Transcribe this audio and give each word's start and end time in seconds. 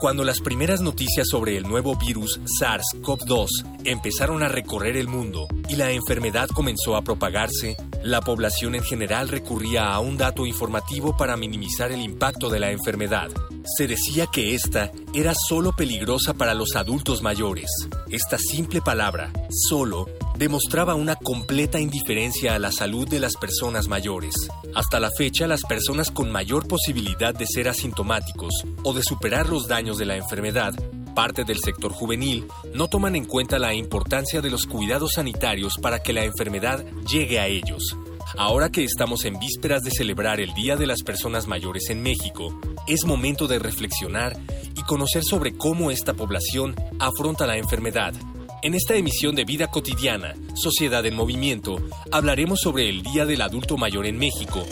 Cuando 0.00 0.22
las 0.22 0.40
primeras 0.40 0.80
noticias 0.80 1.26
sobre 1.28 1.56
el 1.56 1.64
nuevo 1.64 1.96
virus 1.96 2.38
SARS-CoV-2 2.60 3.48
empezaron 3.84 4.44
a 4.44 4.48
recorrer 4.48 4.96
el 4.96 5.08
mundo 5.08 5.48
y 5.68 5.74
la 5.74 5.90
enfermedad 5.90 6.48
comenzó 6.54 6.94
a 6.94 7.02
propagarse, 7.02 7.76
la 8.04 8.20
población 8.20 8.76
en 8.76 8.84
general 8.84 9.28
recurría 9.28 9.92
a 9.92 9.98
un 9.98 10.16
dato 10.16 10.46
informativo 10.46 11.16
para 11.16 11.36
minimizar 11.36 11.90
el 11.90 12.00
impacto 12.00 12.48
de 12.48 12.60
la 12.60 12.70
enfermedad. 12.70 13.28
Se 13.76 13.88
decía 13.88 14.28
que 14.32 14.54
esta 14.54 14.92
era 15.14 15.34
solo 15.34 15.72
peligrosa 15.74 16.32
para 16.34 16.54
los 16.54 16.76
adultos 16.76 17.20
mayores. 17.20 17.68
Esta 18.08 18.38
simple 18.38 18.80
palabra, 18.80 19.32
solo, 19.50 20.06
demostraba 20.38 20.94
una 20.94 21.16
completa 21.16 21.80
indiferencia 21.80 22.54
a 22.54 22.60
la 22.60 22.70
salud 22.70 23.08
de 23.08 23.18
las 23.18 23.34
personas 23.34 23.88
mayores. 23.88 24.34
Hasta 24.72 25.00
la 25.00 25.10
fecha, 25.10 25.48
las 25.48 25.62
personas 25.62 26.12
con 26.12 26.30
mayor 26.30 26.68
posibilidad 26.68 27.34
de 27.34 27.44
ser 27.44 27.68
asintomáticos 27.68 28.54
o 28.84 28.92
de 28.92 29.02
superar 29.02 29.48
los 29.48 29.66
daños 29.66 29.98
de 29.98 30.06
la 30.06 30.16
enfermedad, 30.16 30.74
parte 31.12 31.42
del 31.42 31.58
sector 31.58 31.92
juvenil, 31.92 32.46
no 32.72 32.86
toman 32.86 33.16
en 33.16 33.24
cuenta 33.24 33.58
la 33.58 33.74
importancia 33.74 34.40
de 34.40 34.50
los 34.50 34.66
cuidados 34.66 35.14
sanitarios 35.14 35.74
para 35.82 36.04
que 36.04 36.12
la 36.12 36.22
enfermedad 36.22 36.84
llegue 37.10 37.40
a 37.40 37.48
ellos. 37.48 37.96
Ahora 38.36 38.70
que 38.70 38.84
estamos 38.84 39.24
en 39.24 39.40
vísperas 39.40 39.82
de 39.82 39.90
celebrar 39.90 40.38
el 40.38 40.54
Día 40.54 40.76
de 40.76 40.86
las 40.86 41.02
Personas 41.02 41.48
Mayores 41.48 41.90
en 41.90 42.00
México, 42.00 42.56
es 42.86 43.04
momento 43.04 43.48
de 43.48 43.58
reflexionar 43.58 44.36
y 44.76 44.82
conocer 44.82 45.24
sobre 45.24 45.56
cómo 45.56 45.90
esta 45.90 46.14
población 46.14 46.76
afronta 47.00 47.44
la 47.46 47.56
enfermedad 47.56 48.14
en 48.62 48.74
esta 48.74 48.94
emisión 48.94 49.34
de 49.34 49.44
Vida 49.44 49.68
Cotidiana, 49.68 50.34
Sociedad 50.54 51.04
en 51.06 51.14
Movimiento, 51.14 51.80
hablaremos 52.10 52.60
sobre 52.60 52.88
el 52.88 53.02
Día 53.02 53.24
del 53.24 53.42
Adulto 53.42 53.76
Mayor 53.76 54.06
en 54.06 54.18
México, 54.18 54.66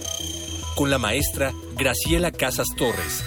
con 0.75 0.91
la 0.91 0.99
maestra 0.99 1.53
Graciela 1.77 2.31
Casas 2.33 2.67
Torres, 2.77 3.25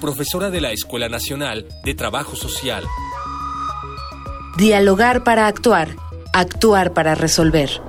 profesora 0.00 0.50
de 0.50 0.60
la 0.60 0.72
Escuela 0.72 1.08
Nacional 1.08 1.66
de 1.84 1.94
Trabajo 1.94 2.36
Social. 2.36 2.84
Dialogar 4.56 5.24
para 5.24 5.46
actuar, 5.46 5.96
actuar 6.32 6.94
para 6.94 7.14
resolver. 7.14 7.87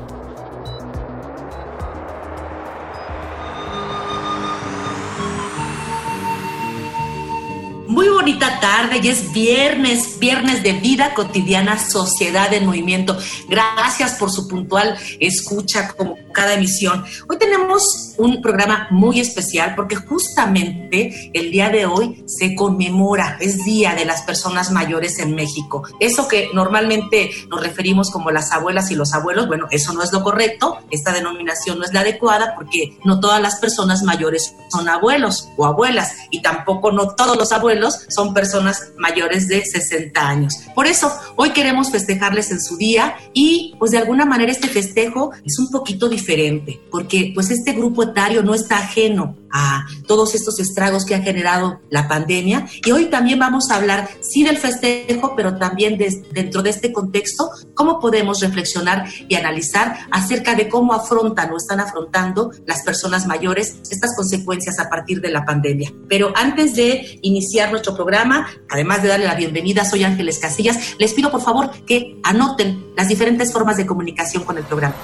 Tarde, 8.60 9.00
y 9.04 9.08
es 9.08 9.32
viernes, 9.34 10.20
viernes 10.20 10.64
de 10.64 10.74
vida 10.74 11.14
cotidiana, 11.14 11.80
sociedad 11.80 12.54
en 12.54 12.66
movimiento. 12.66 13.18
Gracias 13.48 14.14
por 14.14 14.32
su 14.32 14.48
puntual 14.48 14.98
escucha 15.20 15.90
como 15.90 16.18
cada 16.40 16.54
emisión. 16.54 17.04
Hoy 17.28 17.38
tenemos 17.38 18.14
un 18.18 18.42
programa 18.42 18.88
muy 18.92 19.20
especial 19.20 19.76
porque 19.76 19.98
justamente 19.98 21.30
el 21.34 21.52
día 21.52 21.70
de 21.70 21.86
hoy 21.86 22.24
se 22.28 22.56
conmemora, 22.56 23.36
es 23.42 23.66
Día 23.66 23.94
de 23.94 24.06
las 24.06 24.22
Personas 24.22 24.72
Mayores 24.72 25.20
en 25.20 25.36
México. 25.36 25.84
Eso 26.00 26.30
que 26.30 26.50
normalmente 26.54 27.32
nos 27.50 27.60
referimos 27.60 28.10
como 28.10 28.32
las 28.32 28.54
abuelas 28.54 28.90
y 28.90 28.96
los 28.96 29.14
abuelos, 29.14 29.50
bueno, 29.50 29.68
eso 29.70 29.92
no 29.92 30.02
es 30.02 30.14
lo 30.14 30.24
correcto, 30.24 30.78
esta 30.92 31.12
denominación 31.12 31.78
no 31.78 31.84
es 31.84 31.92
la 31.92 32.02
adecuada 32.02 32.54
porque 32.56 32.98
no 33.04 33.20
todas 33.20 33.42
las 33.42 33.60
personas 33.60 34.04
mayores 34.04 34.56
son 34.72 34.88
abuelos 34.88 35.50
o 35.58 35.66
abuelas 35.66 36.14
y 36.30 36.42
tampoco 36.42 36.94
no 36.94 37.16
todos 37.16 37.36
los 37.36 37.52
abuelos 37.52 38.06
son 38.08 38.34
personas 38.34 38.94
mayores 38.98 39.50
de 39.50 39.66
60 39.66 40.26
años. 40.26 40.54
Por 40.74 40.88
eso, 40.88 41.12
hoy 41.36 41.50
queremos 41.50 41.92
festejarles 41.92 42.50
en 42.52 42.62
su 42.62 42.78
día 42.78 43.18
y 43.34 43.76
pues 43.78 43.92
de 43.92 43.98
alguna 43.98 44.24
manera 44.24 44.54
este 44.54 44.70
festejo 44.70 45.32
es 45.44 45.60
un 45.60 45.70
poquito 45.70 46.08
diferente 46.08 46.29
diferente, 46.30 46.80
porque 46.92 47.32
pues 47.34 47.50
este 47.50 47.74
grupo 47.74 48.04
etario 48.04 48.44
no 48.44 48.54
está 48.54 48.78
ajeno 48.78 49.36
a 49.52 49.88
todos 50.06 50.36
estos 50.36 50.60
estragos 50.60 51.04
que 51.04 51.16
ha 51.16 51.24
generado 51.24 51.82
la 51.90 52.08
pandemia. 52.08 52.68
Y 52.86 52.92
hoy 52.92 53.06
también 53.06 53.40
vamos 53.40 53.72
a 53.72 53.78
hablar, 53.78 54.08
sí, 54.22 54.44
del 54.44 54.58
festejo, 54.58 55.34
pero 55.36 55.58
también 55.58 55.98
dentro 55.98 56.62
de 56.62 56.70
este 56.70 56.94
contexto, 56.94 57.50
cómo 57.74 58.00
podemos 58.00 58.42
reflexionar 58.42 59.10
y 59.28 59.34
analizar 59.34 59.98
acerca 60.12 60.54
de 60.54 60.70
cómo 60.70 60.94
afrontan 60.94 61.52
o 61.52 61.58
están 61.58 61.80
afrontando 61.80 62.52
las 62.68 62.84
personas 62.84 63.26
mayores 63.26 63.78
estas 63.90 64.16
consecuencias 64.16 64.78
a 64.78 64.88
partir 64.88 65.22
de 65.22 65.32
la 65.32 65.46
pandemia. 65.46 65.92
Pero 66.08 66.32
antes 66.36 66.76
de 66.76 67.20
iniciar 67.24 67.72
nuestro 67.72 67.96
programa, 67.96 68.48
además 68.70 69.02
de 69.02 69.08
darle 69.08 69.26
la 69.26 69.34
bienvenida, 69.34 69.84
soy 69.84 70.04
Ángeles 70.04 70.38
Casillas, 70.38 70.96
les 71.00 71.14
pido 71.14 71.32
por 71.32 71.42
favor 71.42 71.72
que 71.88 72.20
anoten 72.22 72.86
las 72.96 73.08
diferentes 73.08 73.52
formas 73.52 73.78
de 73.78 73.88
comunicación 73.88 74.44
con 74.44 74.60
el 74.60 74.64
programa. 74.64 74.96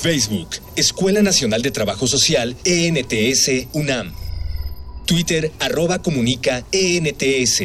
Facebook, 0.00 0.50
Escuela 0.76 1.22
Nacional 1.22 1.62
de 1.62 1.70
Trabajo 1.70 2.06
Social, 2.06 2.56
ENTS, 2.64 3.68
UNAM. 3.72 4.12
Twitter, 5.06 5.52
arroba 5.60 6.00
comunica, 6.00 6.64
ENTS. 6.70 7.62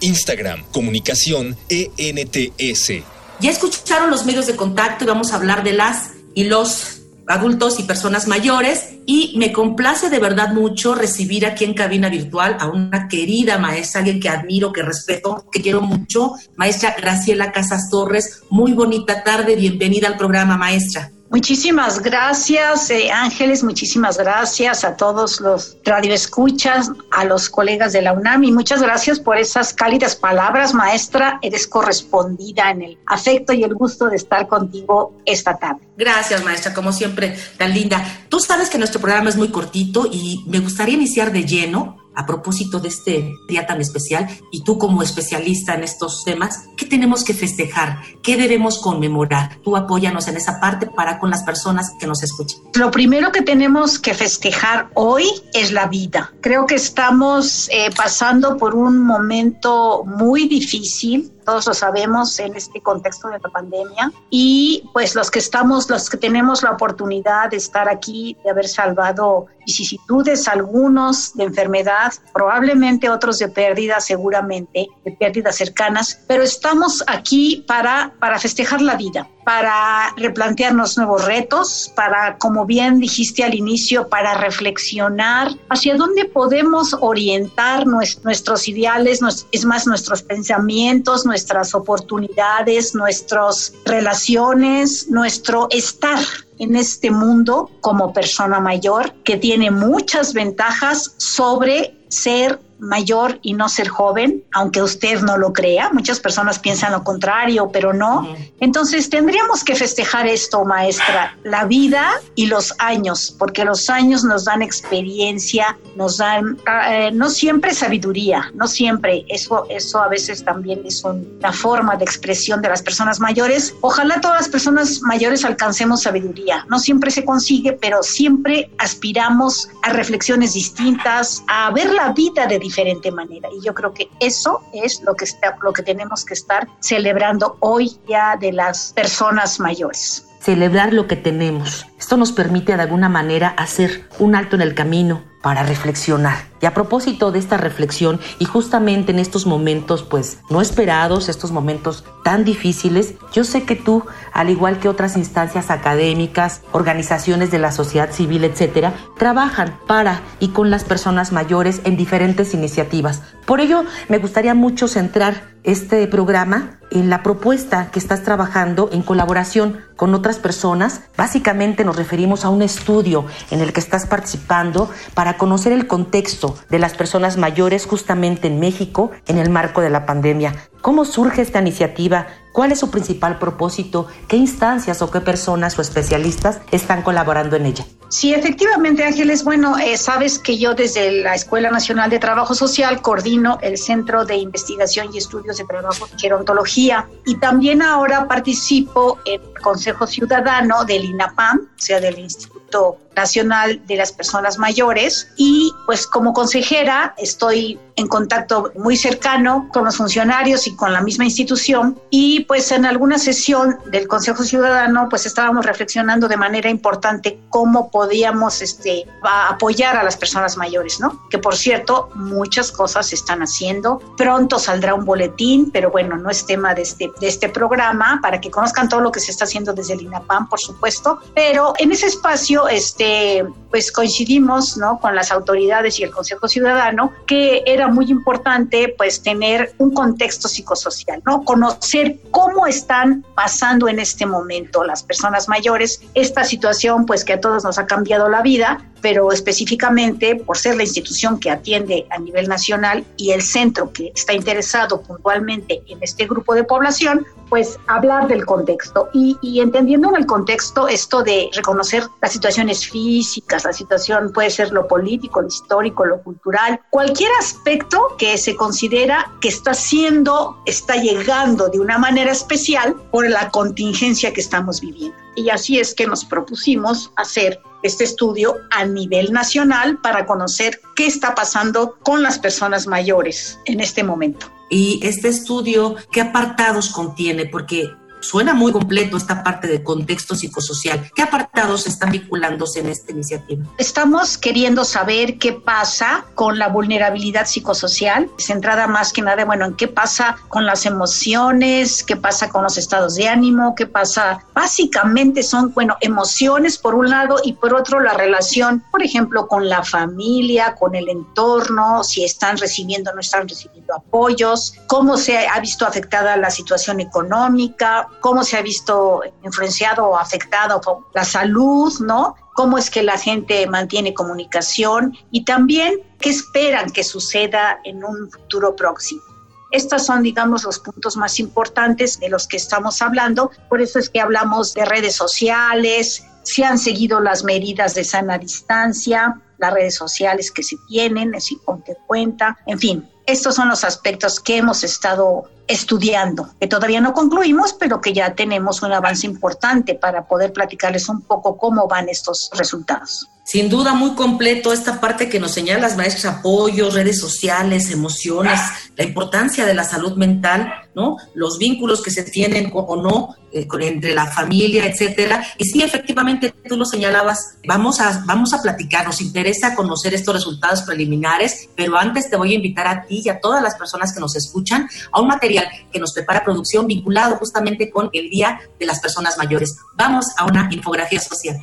Instagram, 0.00 0.64
comunicación, 0.72 1.56
ENTS. 1.68 3.04
Ya 3.40 3.50
escucharon 3.50 4.10
los 4.10 4.24
medios 4.26 4.46
de 4.46 4.56
contacto 4.56 5.04
y 5.04 5.06
vamos 5.06 5.32
a 5.32 5.36
hablar 5.36 5.64
de 5.64 5.72
las 5.72 6.10
y 6.34 6.44
los 6.44 7.02
adultos 7.26 7.80
y 7.80 7.84
personas 7.84 8.28
mayores 8.28 8.90
y 9.06 9.34
me 9.38 9.52
complace 9.52 10.10
de 10.10 10.18
verdad 10.18 10.52
mucho 10.52 10.94
recibir 10.94 11.46
aquí 11.46 11.64
en 11.64 11.74
cabina 11.74 12.08
virtual 12.08 12.56
a 12.60 12.68
una 12.68 13.08
querida 13.08 13.58
maestra, 13.58 14.00
alguien 14.00 14.20
que 14.20 14.28
admiro, 14.28 14.72
que 14.72 14.82
respeto, 14.82 15.46
que 15.50 15.62
quiero 15.62 15.80
mucho, 15.80 16.32
maestra 16.56 16.94
Graciela 16.98 17.52
Casas 17.52 17.88
Torres. 17.90 18.42
Muy 18.50 18.72
bonita 18.72 19.22
tarde, 19.24 19.56
bienvenida 19.56 20.08
al 20.08 20.16
programa, 20.16 20.56
maestra. 20.56 21.13
Muchísimas 21.30 22.00
gracias, 22.00 22.90
eh, 22.90 23.10
Ángeles, 23.10 23.64
muchísimas 23.64 24.18
gracias 24.18 24.84
a 24.84 24.96
todos 24.96 25.40
los 25.40 25.76
radioescuchas, 25.84 26.90
a 27.10 27.24
los 27.24 27.48
colegas 27.48 27.92
de 27.92 28.02
la 28.02 28.12
UNAM 28.12 28.44
y 28.44 28.52
muchas 28.52 28.82
gracias 28.82 29.18
por 29.18 29.38
esas 29.38 29.72
cálidas 29.72 30.14
palabras, 30.14 30.74
maestra. 30.74 31.38
Eres 31.42 31.66
correspondida 31.66 32.70
en 32.70 32.82
el 32.82 32.98
afecto 33.06 33.52
y 33.52 33.64
el 33.64 33.74
gusto 33.74 34.06
de 34.06 34.16
estar 34.16 34.46
contigo 34.46 35.14
esta 35.24 35.56
tarde. 35.58 35.80
Gracias, 35.96 36.44
maestra, 36.44 36.72
como 36.74 36.92
siempre, 36.92 37.36
tan 37.56 37.74
linda. 37.74 38.26
Tú 38.28 38.38
sabes 38.38 38.70
que 38.70 38.78
nuestro 38.78 39.00
programa 39.00 39.30
es 39.30 39.36
muy 39.36 39.48
cortito 39.48 40.06
y 40.10 40.44
me 40.46 40.60
gustaría 40.60 40.94
iniciar 40.94 41.32
de 41.32 41.44
lleno 41.44 42.03
a 42.14 42.26
propósito 42.26 42.80
de 42.80 42.88
este 42.88 43.34
día 43.48 43.66
tan 43.66 43.80
especial 43.80 44.28
y 44.50 44.62
tú 44.62 44.78
como 44.78 45.02
especialista 45.02 45.74
en 45.74 45.84
estos 45.84 46.24
temas, 46.24 46.64
¿qué 46.76 46.86
tenemos 46.86 47.24
que 47.24 47.34
festejar? 47.34 47.98
¿Qué 48.22 48.36
debemos 48.36 48.78
conmemorar? 48.78 49.58
Tú 49.62 49.76
apóyanos 49.76 50.28
en 50.28 50.36
esa 50.36 50.60
parte 50.60 50.86
para 50.86 51.18
con 51.18 51.30
las 51.30 51.42
personas 51.42 51.92
que 51.98 52.06
nos 52.06 52.22
escuchen. 52.22 52.60
Lo 52.74 52.90
primero 52.90 53.32
que 53.32 53.42
tenemos 53.42 53.98
que 53.98 54.14
festejar 54.14 54.90
hoy 54.94 55.26
es 55.52 55.72
la 55.72 55.86
vida. 55.86 56.32
Creo 56.40 56.66
que 56.66 56.76
estamos 56.76 57.68
eh, 57.70 57.90
pasando 57.96 58.56
por 58.56 58.74
un 58.74 59.02
momento 59.02 60.04
muy 60.04 60.48
difícil 60.48 61.33
todos 61.44 61.66
lo 61.66 61.74
sabemos 61.74 62.38
en 62.38 62.54
este 62.56 62.80
contexto 62.80 63.28
de 63.28 63.38
la 63.38 63.48
pandemia 63.48 64.12
y 64.30 64.88
pues 64.92 65.14
los 65.14 65.30
que 65.30 65.38
estamos, 65.38 65.88
los 65.90 66.08
que 66.08 66.16
tenemos 66.16 66.62
la 66.62 66.72
oportunidad 66.72 67.50
de 67.50 67.58
estar 67.58 67.88
aquí, 67.88 68.36
de 68.44 68.50
haber 68.50 68.68
salvado 68.68 69.46
vicisitudes, 69.66 70.48
algunos 70.48 71.34
de 71.34 71.44
enfermedad, 71.44 72.12
probablemente 72.32 73.08
otros 73.08 73.38
de 73.38 73.48
pérdida, 73.48 74.00
seguramente, 74.00 74.88
de 75.04 75.12
pérdidas 75.12 75.56
cercanas, 75.56 76.20
pero 76.26 76.42
estamos 76.42 77.02
aquí 77.06 77.64
para, 77.66 78.12
para 78.18 78.38
festejar 78.38 78.82
la 78.82 78.96
vida. 78.96 79.28
Para 79.44 80.12
replantearnos 80.16 80.96
nuevos 80.96 81.24
retos, 81.24 81.92
para, 81.94 82.38
como 82.38 82.64
bien 82.64 82.98
dijiste 82.98 83.44
al 83.44 83.54
inicio, 83.54 84.08
para 84.08 84.34
reflexionar 84.34 85.52
hacia 85.68 85.96
dónde 85.96 86.24
podemos 86.24 86.96
orientar 87.00 87.86
nuestros 87.86 88.68
ideales, 88.68 89.20
es 89.52 89.64
más, 89.64 89.86
nuestros 89.86 90.22
pensamientos, 90.22 91.26
nuestras 91.26 91.74
oportunidades, 91.74 92.94
nuestras 92.94 93.74
relaciones, 93.84 95.08
nuestro 95.10 95.68
estar 95.70 96.18
en 96.58 96.76
este 96.76 97.10
mundo 97.10 97.70
como 97.80 98.12
persona 98.12 98.60
mayor 98.60 99.12
que 99.24 99.36
tiene 99.36 99.70
muchas 99.70 100.32
ventajas 100.32 101.14
sobre 101.18 101.96
ser 102.08 102.60
mayor 102.84 103.38
y 103.42 103.54
no 103.54 103.68
ser 103.68 103.88
joven, 103.88 104.44
aunque 104.52 104.82
usted 104.82 105.20
no 105.22 105.36
lo 105.36 105.52
crea. 105.52 105.90
Muchas 105.92 106.20
personas 106.20 106.58
piensan 106.58 106.92
lo 106.92 107.02
contrario, 107.02 107.70
pero 107.72 107.92
no. 107.92 108.28
Entonces 108.60 109.10
tendríamos 109.10 109.64
que 109.64 109.74
festejar 109.74 110.26
esto, 110.26 110.64
maestra, 110.64 111.36
la 111.42 111.64
vida 111.64 112.12
y 112.34 112.46
los 112.46 112.74
años, 112.78 113.34
porque 113.38 113.64
los 113.64 113.88
años 113.88 114.24
nos 114.24 114.44
dan 114.44 114.62
experiencia, 114.62 115.76
nos 115.96 116.18
dan 116.18 116.58
eh, 116.88 117.10
no 117.12 117.30
siempre 117.30 117.74
sabiduría, 117.74 118.50
no 118.54 118.66
siempre. 118.66 119.24
Eso, 119.28 119.66
eso 119.70 120.00
a 120.00 120.08
veces 120.08 120.44
también 120.44 120.82
es 120.84 121.02
una 121.04 121.52
forma 121.52 121.96
de 121.96 122.04
expresión 122.04 122.60
de 122.60 122.68
las 122.68 122.82
personas 122.82 123.18
mayores. 123.18 123.74
Ojalá 123.80 124.20
todas 124.20 124.42
las 124.42 124.48
personas 124.48 125.00
mayores 125.02 125.44
alcancemos 125.44 126.02
sabiduría. 126.02 126.66
No 126.68 126.78
siempre 126.78 127.10
se 127.10 127.24
consigue, 127.24 127.72
pero 127.72 128.02
siempre 128.02 128.70
aspiramos 128.78 129.68
a 129.82 129.90
reflexiones 129.90 130.54
distintas, 130.54 131.42
a 131.48 131.70
ver 131.70 131.90
la 131.92 132.12
vida 132.12 132.46
de 132.46 132.58
diferente 132.58 132.73
manera. 133.12 133.48
Y 133.56 133.64
yo 133.64 133.74
creo 133.74 133.92
que 133.92 134.08
eso 134.20 134.62
es 134.72 135.02
lo 135.02 135.14
que, 135.14 135.24
está, 135.24 135.56
lo 135.62 135.72
que 135.72 135.82
tenemos 135.82 136.24
que 136.24 136.34
estar 136.34 136.68
celebrando 136.80 137.56
hoy 137.60 137.98
ya 138.08 138.36
de 138.36 138.52
las 138.52 138.92
personas 138.94 139.60
mayores. 139.60 140.26
Celebrar 140.40 140.92
lo 140.92 141.06
que 141.06 141.16
tenemos. 141.16 141.86
Esto 141.98 142.16
nos 142.16 142.32
permite 142.32 142.76
de 142.76 142.82
alguna 142.82 143.08
manera 143.08 143.48
hacer 143.56 144.08
un 144.18 144.34
alto 144.34 144.56
en 144.56 144.62
el 144.62 144.74
camino 144.74 145.22
para 145.42 145.62
reflexionar. 145.62 146.53
Y 146.64 146.66
a 146.66 146.72
propósito 146.72 147.30
de 147.30 147.40
esta 147.40 147.58
reflexión 147.58 148.18
y 148.38 148.46
justamente 148.46 149.12
en 149.12 149.18
estos 149.18 149.44
momentos 149.44 150.02
pues 150.02 150.38
no 150.48 150.62
esperados, 150.62 151.28
estos 151.28 151.52
momentos 151.52 152.06
tan 152.24 152.42
difíciles, 152.42 153.16
yo 153.34 153.44
sé 153.44 153.64
que 153.64 153.76
tú, 153.76 154.06
al 154.32 154.48
igual 154.48 154.78
que 154.78 154.88
otras 154.88 155.18
instancias 155.18 155.70
académicas, 155.70 156.62
organizaciones 156.72 157.50
de 157.50 157.58
la 157.58 157.70
sociedad 157.70 158.12
civil, 158.12 158.44
etcétera, 158.44 158.94
trabajan 159.18 159.78
para 159.86 160.22
y 160.40 160.48
con 160.48 160.70
las 160.70 160.84
personas 160.84 161.32
mayores 161.32 161.82
en 161.84 161.98
diferentes 161.98 162.54
iniciativas. 162.54 163.20
Por 163.44 163.60
ello, 163.60 163.84
me 164.08 164.16
gustaría 164.16 164.54
mucho 164.54 164.88
centrar 164.88 165.52
este 165.64 166.06
programa 166.06 166.78
en 166.90 167.10
la 167.10 167.22
propuesta 167.22 167.90
que 167.90 167.98
estás 167.98 168.22
trabajando 168.22 168.88
en 168.92 169.02
colaboración 169.02 169.80
con 169.96 170.14
otras 170.14 170.38
personas. 170.38 171.02
Básicamente 171.16 171.84
nos 171.84 171.96
referimos 171.96 172.44
a 172.44 172.50
un 172.50 172.62
estudio 172.62 173.24
en 173.50 173.60
el 173.60 173.72
que 173.72 173.80
estás 173.80 174.06
participando 174.06 174.90
para 175.14 175.36
conocer 175.36 175.72
el 175.72 175.86
contexto 175.86 176.53
de 176.68 176.78
las 176.78 176.94
personas 176.94 177.36
mayores 177.36 177.86
justamente 177.86 178.48
en 178.48 178.60
México 178.60 179.10
en 179.26 179.38
el 179.38 179.50
marco 179.50 179.80
de 179.80 179.90
la 179.90 180.06
pandemia. 180.06 180.54
¿Cómo 180.84 181.06
surge 181.06 181.40
esta 181.40 181.60
iniciativa? 181.60 182.26
¿Cuál 182.52 182.70
es 182.70 182.80
su 182.80 182.90
principal 182.90 183.38
propósito? 183.38 184.06
¿Qué 184.28 184.36
instancias 184.36 185.00
o 185.00 185.10
qué 185.10 185.22
personas 185.22 185.78
o 185.78 185.80
especialistas 185.80 186.60
están 186.72 187.00
colaborando 187.00 187.56
en 187.56 187.64
ella? 187.64 187.86
Sí, 188.10 188.34
efectivamente, 188.34 189.02
Ángeles. 189.02 189.44
Bueno, 189.44 189.78
eh, 189.78 189.96
sabes 189.96 190.38
que 190.38 190.58
yo 190.58 190.74
desde 190.74 191.22
la 191.22 191.34
Escuela 191.34 191.70
Nacional 191.70 192.10
de 192.10 192.18
Trabajo 192.18 192.54
Social 192.54 193.00
coordino 193.00 193.58
el 193.62 193.78
Centro 193.78 194.26
de 194.26 194.36
Investigación 194.36 195.08
y 195.14 195.16
Estudios 195.18 195.56
de 195.56 195.64
Trabajo 195.64 196.06
y 196.14 196.20
Gerontología 196.20 197.08
y 197.24 197.36
también 197.36 197.80
ahora 197.80 198.28
participo 198.28 199.18
en 199.24 199.40
el 199.40 199.62
Consejo 199.62 200.06
Ciudadano 200.06 200.84
del 200.84 201.06
INAPAM, 201.06 201.60
o 201.60 201.80
sea, 201.80 201.98
del 201.98 202.18
Instituto 202.18 202.98
Nacional 203.16 203.84
de 203.86 203.96
las 203.96 204.12
Personas 204.12 204.58
Mayores 204.58 205.28
y 205.36 205.72
pues 205.86 206.06
como 206.06 206.32
consejera 206.32 207.14
estoy 207.16 207.78
en 207.96 208.08
contacto 208.08 208.72
muy 208.76 208.96
cercano 208.96 209.68
con 209.72 209.84
los 209.84 209.96
funcionarios 209.96 210.66
y 210.66 210.73
con 210.76 210.92
la 210.92 211.00
misma 211.00 211.24
institución 211.24 211.98
y 212.10 212.40
pues 212.40 212.70
en 212.72 212.84
alguna 212.84 213.18
sesión 213.18 213.78
del 213.86 214.08
Consejo 214.08 214.42
Ciudadano 214.42 215.08
pues 215.08 215.26
estábamos 215.26 215.64
reflexionando 215.66 216.28
de 216.28 216.36
manera 216.36 216.70
importante 216.70 217.38
cómo 217.48 217.90
podíamos 217.90 218.62
este, 218.62 219.04
apoyar 219.22 219.96
a 219.96 220.02
las 220.02 220.16
personas 220.16 220.56
mayores, 220.56 221.00
¿no? 221.00 221.20
Que 221.30 221.38
por 221.38 221.56
cierto 221.56 222.10
muchas 222.14 222.70
cosas 222.72 223.08
se 223.08 223.14
están 223.14 223.40
haciendo, 223.40 224.00
pronto 224.16 224.58
saldrá 224.58 224.94
un 224.94 225.04
boletín, 225.04 225.70
pero 225.70 225.90
bueno, 225.90 226.16
no 226.16 226.30
es 226.30 226.46
tema 226.46 226.74
de 226.74 226.82
este, 226.82 227.10
de 227.20 227.26
este 227.26 227.48
programa 227.48 228.20
para 228.22 228.40
que 228.40 228.50
conozcan 228.50 228.88
todo 228.88 229.00
lo 229.00 229.12
que 229.12 229.20
se 229.20 229.30
está 229.30 229.44
haciendo 229.44 229.72
desde 229.72 229.94
el 229.94 230.02
INAPAM, 230.02 230.48
por 230.48 230.60
supuesto, 230.60 231.18
pero 231.34 231.74
en 231.78 231.92
ese 231.92 232.06
espacio 232.06 232.68
este 232.68 233.44
pues 233.70 233.90
coincidimos 233.90 234.76
¿no? 234.76 235.00
con 235.00 235.16
las 235.16 235.32
autoridades 235.32 235.98
y 235.98 236.04
el 236.04 236.12
Consejo 236.12 236.46
Ciudadano 236.46 237.12
que 237.26 237.62
era 237.66 237.88
muy 237.88 238.10
importante 238.10 238.94
pues 238.96 239.22
tener 239.22 239.74
un 239.78 239.92
contexto 239.92 240.46
psicosocial, 240.64 241.22
¿no? 241.26 241.44
conocer 241.44 242.16
cómo 242.30 242.66
están 242.66 243.24
pasando 243.34 243.88
en 243.88 243.98
este 243.98 244.26
momento 244.26 244.82
las 244.84 245.02
personas 245.02 245.48
mayores 245.48 246.00
esta 246.14 246.44
situación 246.44 247.06
pues 247.06 247.24
que 247.24 247.34
a 247.34 247.40
todos 247.40 247.64
nos 247.64 247.78
ha 247.78 247.86
cambiado 247.86 248.28
la 248.28 248.42
vida 248.42 248.84
pero 249.04 249.30
específicamente 249.32 250.34
por 250.34 250.56
ser 250.56 250.76
la 250.76 250.82
institución 250.82 251.38
que 251.38 251.50
atiende 251.50 252.06
a 252.08 252.18
nivel 252.18 252.48
nacional 252.48 253.04
y 253.18 253.32
el 253.32 253.42
centro 253.42 253.92
que 253.92 254.10
está 254.14 254.32
interesado 254.32 255.02
puntualmente 255.02 255.82
en 255.88 256.02
este 256.02 256.24
grupo 256.24 256.54
de 256.54 256.64
población, 256.64 257.26
pues 257.50 257.78
hablar 257.86 258.28
del 258.28 258.46
contexto 258.46 259.10
y, 259.12 259.36
y 259.42 259.60
entendiendo 259.60 260.08
en 260.08 260.16
el 260.16 260.26
contexto 260.26 260.88
esto 260.88 261.22
de 261.22 261.50
reconocer 261.52 262.04
las 262.22 262.32
situaciones 262.32 262.88
físicas, 262.88 263.66
la 263.66 263.74
situación 263.74 264.32
puede 264.32 264.48
ser 264.48 264.72
lo 264.72 264.88
político, 264.88 265.42
lo 265.42 265.48
histórico, 265.48 266.06
lo 266.06 266.22
cultural, 266.22 266.80
cualquier 266.88 267.30
aspecto 267.38 268.00
que 268.16 268.38
se 268.38 268.56
considera 268.56 269.30
que 269.42 269.48
está 269.48 269.74
siendo, 269.74 270.53
está 270.66 270.96
llegando 270.96 271.68
de 271.68 271.80
una 271.80 271.98
manera 271.98 272.32
especial 272.32 272.94
por 273.10 273.28
la 273.28 273.50
contingencia 273.50 274.32
que 274.32 274.40
estamos 274.40 274.80
viviendo. 274.80 275.16
Y 275.36 275.50
así 275.50 275.78
es 275.78 275.94
que 275.94 276.06
nos 276.06 276.24
propusimos 276.24 277.12
hacer 277.16 277.60
este 277.82 278.04
estudio 278.04 278.56
a 278.70 278.84
nivel 278.84 279.32
nacional 279.32 280.00
para 280.00 280.26
conocer 280.26 280.80
qué 280.96 281.06
está 281.06 281.34
pasando 281.34 281.96
con 282.02 282.22
las 282.22 282.38
personas 282.38 282.86
mayores 282.86 283.58
en 283.66 283.80
este 283.80 284.02
momento. 284.02 284.50
Y 284.70 285.00
este 285.02 285.28
estudio, 285.28 285.96
¿qué 286.10 286.22
apartados 286.22 286.88
contiene? 286.90 287.46
Porque 287.46 287.90
suena 288.24 288.54
muy 288.54 288.72
completo 288.72 289.16
esta 289.16 289.42
parte 289.42 289.68
de 289.68 289.82
contexto 289.82 290.34
psicosocial. 290.34 291.10
¿Qué 291.14 291.22
apartados 291.22 291.86
están 291.86 292.10
vinculándose 292.10 292.80
en 292.80 292.88
esta 292.88 293.12
iniciativa? 293.12 293.64
Estamos 293.78 294.38
queriendo 294.38 294.84
saber 294.84 295.38
qué 295.38 295.52
pasa 295.52 296.24
con 296.34 296.58
la 296.58 296.68
vulnerabilidad 296.68 297.46
psicosocial, 297.46 298.30
centrada 298.38 298.86
más 298.86 299.12
que 299.12 299.22
nada, 299.22 299.44
bueno, 299.44 299.66
en 299.66 299.74
qué 299.74 299.88
pasa 299.88 300.36
con 300.48 300.64
las 300.64 300.86
emociones, 300.86 302.02
qué 302.02 302.16
pasa 302.16 302.48
con 302.48 302.62
los 302.62 302.78
estados 302.78 303.14
de 303.14 303.28
ánimo, 303.28 303.74
qué 303.74 303.86
pasa. 303.86 304.40
Básicamente 304.54 305.42
son, 305.42 305.72
bueno, 305.74 305.96
emociones 306.00 306.78
por 306.78 306.94
un 306.94 307.10
lado 307.10 307.36
y 307.44 307.52
por 307.52 307.74
otro 307.74 308.00
la 308.00 308.14
relación, 308.14 308.82
por 308.90 309.02
ejemplo, 309.02 309.46
con 309.48 309.68
la 309.68 309.82
familia, 309.82 310.74
con 310.74 310.94
el 310.94 311.08
entorno, 311.08 312.02
si 312.02 312.24
están 312.24 312.56
recibiendo 312.56 313.10
o 313.10 313.14
no 313.14 313.20
están 313.20 313.48
recibiendo 313.48 313.94
apoyos, 313.94 314.74
cómo 314.86 315.16
se 315.16 315.46
ha 315.46 315.60
visto 315.60 315.86
afectada 315.86 316.36
la 316.36 316.50
situación 316.50 317.00
económica, 317.00 318.08
cómo 318.20 318.44
se 318.44 318.56
ha 318.56 318.62
visto 318.62 319.22
influenciado 319.44 320.06
o 320.06 320.16
afectado 320.16 320.80
la 321.14 321.24
salud, 321.24 321.92
¿no? 322.00 322.36
Cómo 322.54 322.78
es 322.78 322.90
que 322.90 323.02
la 323.02 323.18
gente 323.18 323.66
mantiene 323.66 324.14
comunicación 324.14 325.16
y 325.30 325.44
también 325.44 326.00
qué 326.20 326.30
esperan 326.30 326.90
que 326.90 327.04
suceda 327.04 327.80
en 327.84 328.04
un 328.04 328.30
futuro 328.30 328.76
próximo. 328.76 329.22
Estos 329.70 330.06
son, 330.06 330.22
digamos, 330.22 330.62
los 330.62 330.78
puntos 330.78 331.16
más 331.16 331.40
importantes 331.40 332.20
de 332.20 332.28
los 332.28 332.46
que 332.46 332.56
estamos 332.56 333.02
hablando. 333.02 333.50
Por 333.68 333.80
eso 333.80 333.98
es 333.98 334.08
que 334.08 334.20
hablamos 334.20 334.72
de 334.72 334.84
redes 334.84 335.16
sociales, 335.16 336.24
si 336.44 336.62
han 336.62 336.78
seguido 336.78 337.20
las 337.20 337.42
medidas 337.42 337.94
de 337.94 338.04
sana 338.04 338.38
distancia, 338.38 339.40
las 339.58 339.72
redes 339.72 339.96
sociales 339.96 340.50
que 340.52 340.62
se 340.62 340.76
tienen, 340.88 341.34
es 341.34 341.48
con 341.64 341.82
qué 341.82 341.96
cuenta, 342.06 342.56
en 342.66 342.78
fin, 342.78 343.10
estos 343.26 343.54
son 343.54 343.68
los 343.68 343.84
aspectos 343.84 344.38
que 344.38 344.58
hemos 344.58 344.84
estado 344.84 345.48
estudiando, 345.66 346.50
que 346.60 346.66
todavía 346.66 347.00
no 347.00 347.12
concluimos, 347.12 347.72
pero 347.72 348.00
que 348.00 348.12
ya 348.12 348.34
tenemos 348.34 348.82
un 348.82 348.92
avance 348.92 349.26
importante 349.26 349.94
para 349.94 350.26
poder 350.26 350.52
platicarles 350.52 351.08
un 351.08 351.22
poco 351.22 351.56
cómo 351.56 351.88
van 351.88 352.08
estos 352.08 352.50
resultados. 352.54 353.28
Sin 353.44 353.68
duda 353.68 353.92
muy 353.92 354.14
completo 354.14 354.72
esta 354.72 355.00
parte 355.00 355.28
que 355.28 355.38
nos 355.38 355.52
señala 355.52 355.82
las 355.82 355.98
maestras, 355.98 356.38
apoyos, 356.38 356.94
redes 356.94 357.20
sociales, 357.20 357.90
emociones, 357.90 358.58
la 358.96 359.04
importancia 359.04 359.66
de 359.66 359.74
la 359.74 359.84
salud 359.84 360.16
mental, 360.16 360.72
¿no? 360.94 361.18
Los 361.34 361.58
vínculos 361.58 362.02
que 362.02 362.10
se 362.10 362.22
tienen 362.22 362.70
o 362.72 362.96
no 362.96 363.36
eh, 363.52 363.68
entre 363.80 364.14
la 364.14 364.26
familia, 364.26 364.86
etcétera. 364.86 365.46
Y 365.58 365.66
sí, 365.66 365.82
efectivamente, 365.82 366.54
tú 366.66 366.78
lo 366.78 366.86
señalabas, 366.86 367.58
vamos 367.68 368.00
a, 368.00 368.24
vamos 368.24 368.54
a 368.54 368.62
platicar, 368.62 369.06
nos 369.06 369.20
interesa 369.20 369.74
conocer 369.74 370.14
estos 370.14 370.34
resultados 370.34 370.80
preliminares, 370.80 371.68
pero 371.76 371.98
antes 371.98 372.30
te 372.30 372.36
voy 372.36 372.52
a 372.52 372.56
invitar 372.56 372.86
a 372.86 373.04
ti 373.04 373.20
y 373.26 373.28
a 373.28 373.40
todas 373.40 373.62
las 373.62 373.74
personas 373.74 374.14
que 374.14 374.20
nos 374.20 374.34
escuchan 374.36 374.88
a 375.12 375.20
un 375.20 375.28
material 375.28 375.66
que 375.92 376.00
nos 376.00 376.14
prepara 376.14 376.42
producción 376.42 376.86
vinculado 376.86 377.36
justamente 377.36 377.90
con 377.90 378.08
el 378.14 378.30
Día 378.30 378.58
de 378.80 378.86
las 378.86 379.00
Personas 379.00 379.36
Mayores. 379.36 379.76
Vamos 379.96 380.26
a 380.38 380.46
una 380.46 380.66
infografía 380.72 381.20
social. 381.20 381.56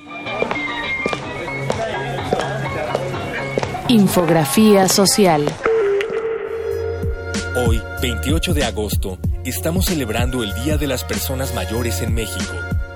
Infografía 3.92 4.88
social. 4.88 5.44
Hoy, 7.68 7.82
28 8.02 8.54
de 8.54 8.64
agosto, 8.64 9.20
estamos 9.44 9.88
celebrando 9.88 10.44
el 10.44 10.54
Día 10.64 10.78
de 10.78 10.88
las 10.88 11.04
Personas 11.04 11.54
Mayores 11.54 12.02
en 12.02 12.14
México. 12.14 12.54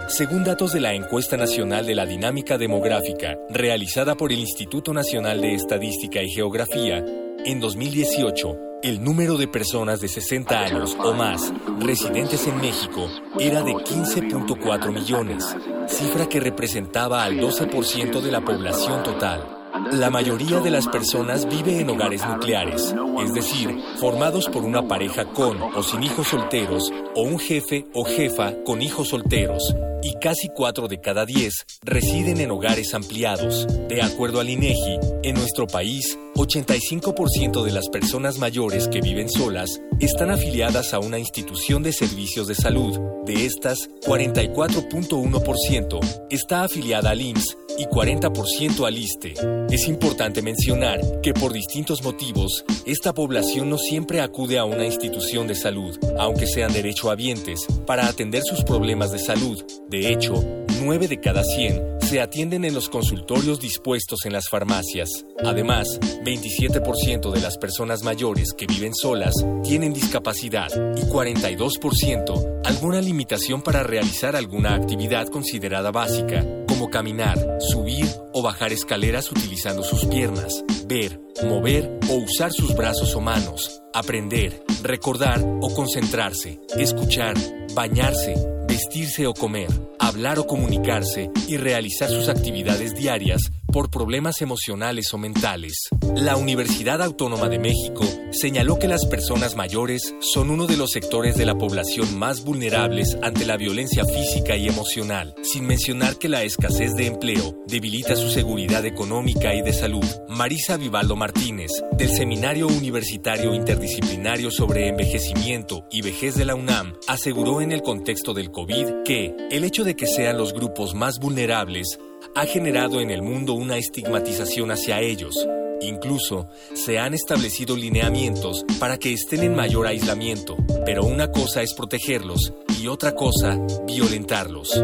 Según 0.07 0.45
datos 0.45 0.71
de 0.71 0.79
la 0.79 0.93
Encuesta 0.93 1.35
Nacional 1.35 1.85
de 1.85 1.95
la 1.95 2.05
Dinámica 2.05 2.57
Demográfica, 2.57 3.37
realizada 3.49 4.15
por 4.15 4.31
el 4.31 4.39
Instituto 4.39 4.93
Nacional 4.93 5.41
de 5.41 5.55
Estadística 5.55 6.23
y 6.23 6.29
Geografía, 6.29 7.03
en 7.43 7.59
2018, 7.59 8.57
el 8.81 9.03
número 9.03 9.35
de 9.35 9.49
personas 9.49 9.99
de 9.99 10.07
60 10.07 10.57
años 10.57 10.95
o 11.03 11.11
más 11.11 11.51
residentes 11.77 12.47
en 12.47 12.55
México 12.61 13.09
era 13.37 13.63
de 13.63 13.73
15.4 13.73 14.93
millones, 14.93 15.57
cifra 15.89 16.29
que 16.29 16.39
representaba 16.39 17.25
al 17.25 17.37
12% 17.37 18.21
de 18.21 18.31
la 18.31 18.39
población 18.39 19.03
total. 19.03 19.54
La 19.91 20.09
mayoría 20.09 20.61
de 20.61 20.71
las 20.71 20.87
personas 20.87 21.45
vive 21.49 21.81
en 21.81 21.89
hogares 21.89 22.25
nucleares, 22.25 22.95
es 23.21 23.33
decir, 23.33 23.77
formados 23.99 24.47
por 24.47 24.63
una 24.63 24.87
pareja 24.87 25.25
con 25.25 25.61
o 25.61 25.83
sin 25.83 26.01
hijos 26.03 26.29
solteros 26.29 26.93
o 27.13 27.23
un 27.23 27.37
jefe 27.39 27.85
o 27.93 28.05
jefa 28.05 28.53
con 28.63 28.81
hijos 28.81 29.09
solteros, 29.09 29.75
y 30.01 30.13
casi 30.13 30.47
4 30.47 30.87
de 30.87 31.01
cada 31.01 31.25
10 31.25 31.65
residen 31.83 32.39
en 32.39 32.51
hogares 32.51 32.93
ampliados. 32.93 33.67
De 33.89 34.01
acuerdo 34.01 34.39
al 34.39 34.49
INEGI, 34.49 34.97
en 35.23 35.35
nuestro 35.35 35.67
país, 35.67 36.17
85% 36.35 37.61
de 37.63 37.71
las 37.73 37.89
personas 37.89 38.37
mayores 38.37 38.87
que 38.87 39.01
viven 39.01 39.29
solas 39.29 39.81
están 39.99 40.31
afiliadas 40.31 40.93
a 40.93 40.99
una 40.99 41.19
institución 41.19 41.83
de 41.83 41.91
servicios 41.91 42.47
de 42.47 42.55
salud. 42.55 42.97
De 43.25 43.45
estas, 43.45 43.89
44.1% 44.05 45.99
está 46.29 46.63
afiliada 46.63 47.09
al 47.09 47.19
IMSS 47.19 47.57
y 47.77 47.85
40% 47.85 48.87
al 48.87 48.97
ISTE. 48.97 49.33
Es 49.69 49.87
importante 49.87 50.41
mencionar 50.41 50.99
que 51.21 51.33
por 51.33 51.53
distintos 51.53 52.03
motivos, 52.03 52.63
esta 52.85 53.13
población 53.13 53.69
no 53.69 53.77
siempre 53.77 54.21
acude 54.21 54.57
a 54.57 54.65
una 54.65 54.85
institución 54.85 55.47
de 55.47 55.55
salud, 55.55 55.97
aunque 56.17 56.47
sean 56.47 56.73
derechohabientes, 56.73 57.65
para 57.85 58.07
atender 58.07 58.43
sus 58.43 58.63
problemas 58.63 59.11
de 59.11 59.19
salud. 59.19 59.63
De 59.89 60.11
hecho, 60.11 60.43
9 60.81 61.07
de 61.07 61.19
cada 61.19 61.43
100 61.43 61.95
se 62.01 62.21
atienden 62.21 62.65
en 62.65 62.73
los 62.73 62.89
consultorios 62.89 63.59
dispuestos 63.59 64.25
en 64.25 64.33
las 64.33 64.47
farmacias. 64.49 65.09
Además, 65.43 65.99
27% 66.23 67.31
de 67.31 67.41
las 67.41 67.57
personas 67.57 68.03
mayores 68.03 68.53
que 68.53 68.67
viven 68.67 68.93
solas 68.93 69.33
tienen 69.63 69.93
discapacidad 69.93 70.69
y 70.95 71.01
42% 71.01 72.61
alguna 72.65 73.01
limitación 73.01 73.61
para 73.61 73.83
realizar 73.83 74.35
alguna 74.35 74.75
actividad 74.75 75.27
considerada 75.27 75.91
básica, 75.91 76.45
caminar, 76.89 77.37
subir 77.59 78.05
o 78.33 78.41
bajar 78.41 78.71
escaleras 78.71 79.31
utilizando 79.31 79.83
sus 79.83 80.05
piernas, 80.05 80.63
ver, 80.85 81.19
mover 81.43 81.99
o 82.09 82.15
usar 82.15 82.51
sus 82.51 82.75
brazos 82.75 83.15
o 83.15 83.21
manos, 83.21 83.81
aprender, 83.93 84.63
recordar 84.83 85.41
o 85.61 85.73
concentrarse, 85.73 86.59
escuchar, 86.77 87.35
bañarse, 87.73 88.35
vestirse 88.67 89.27
o 89.27 89.33
comer, 89.33 89.69
hablar 89.99 90.39
o 90.39 90.47
comunicarse 90.47 91.29
y 91.47 91.57
realizar 91.57 92.09
sus 92.09 92.29
actividades 92.29 92.93
diarias 92.95 93.41
por 93.75 93.89
problemas 93.89 94.41
emocionales 94.41 95.13
o 95.13 95.17
mentales. 95.17 95.89
La 96.15 96.37
Universidad 96.37 97.01
Autónoma 97.01 97.49
de 97.49 97.59
México 97.59 98.05
señaló 98.31 98.79
que 98.79 98.87
las 98.87 99.05
personas 99.05 99.57
mayores 99.57 100.15
son 100.21 100.49
uno 100.49 100.65
de 100.65 100.77
los 100.77 100.91
sectores 100.91 101.35
de 101.35 101.45
la 101.45 101.57
población 101.57 102.17
más 102.17 102.45
vulnerables 102.45 103.17
ante 103.21 103.45
la 103.45 103.57
violencia 103.57 104.05
física 104.05 104.55
y 104.55 104.69
emocional, 104.69 105.35
sin 105.41 105.67
mencionar 105.67 106.17
que 106.17 106.29
la 106.29 106.43
escasez 106.43 106.95
de 106.95 107.07
empleo 107.07 107.65
debilita 107.67 108.15
su 108.15 108.29
seguridad 108.29 108.85
económica 108.85 109.53
y 109.53 109.61
de 109.61 109.73
salud. 109.73 110.05
Marisa 110.29 110.77
Vivaldo 110.77 111.17
Martínez, 111.17 111.71
del 111.97 112.11
Seminario 112.11 112.67
Universitario 112.67 113.53
Interdisciplinario 113.53 114.51
sobre 114.51 114.87
Envejecimiento 114.87 115.85
y 115.91 116.01
Vejez 116.01 116.35
de 116.35 116.45
la 116.45 116.55
UNAM, 116.55 116.93
aseguró 117.09 117.59
en 117.59 117.73
el 117.73 117.81
contexto 117.81 118.33
del 118.33 118.51
COVID 118.51 119.03
que 119.03 119.35
el 119.51 119.65
hecho 119.65 119.83
de 119.83 119.97
que 119.97 120.07
sean 120.07 120.37
los 120.37 120.53
grupos 120.53 120.95
más 120.95 121.19
vulnerables 121.19 121.99
ha 122.33 122.45
generado 122.45 123.01
en 123.01 123.11
el 123.11 123.21
mundo 123.21 123.53
una 123.53 123.77
estigmatización 123.77 124.71
hacia 124.71 125.01
ellos. 125.01 125.35
Incluso 125.81 126.47
se 126.73 126.97
han 126.99 127.13
establecido 127.13 127.75
lineamientos 127.75 128.65
para 128.79 128.97
que 128.97 129.13
estén 129.13 129.43
en 129.43 129.55
mayor 129.55 129.87
aislamiento, 129.87 130.57
pero 130.85 131.03
una 131.03 131.31
cosa 131.31 131.61
es 131.61 131.73
protegerlos 131.73 132.53
y 132.81 132.87
otra 132.87 133.13
cosa 133.13 133.59
violentarlos. 133.85 134.81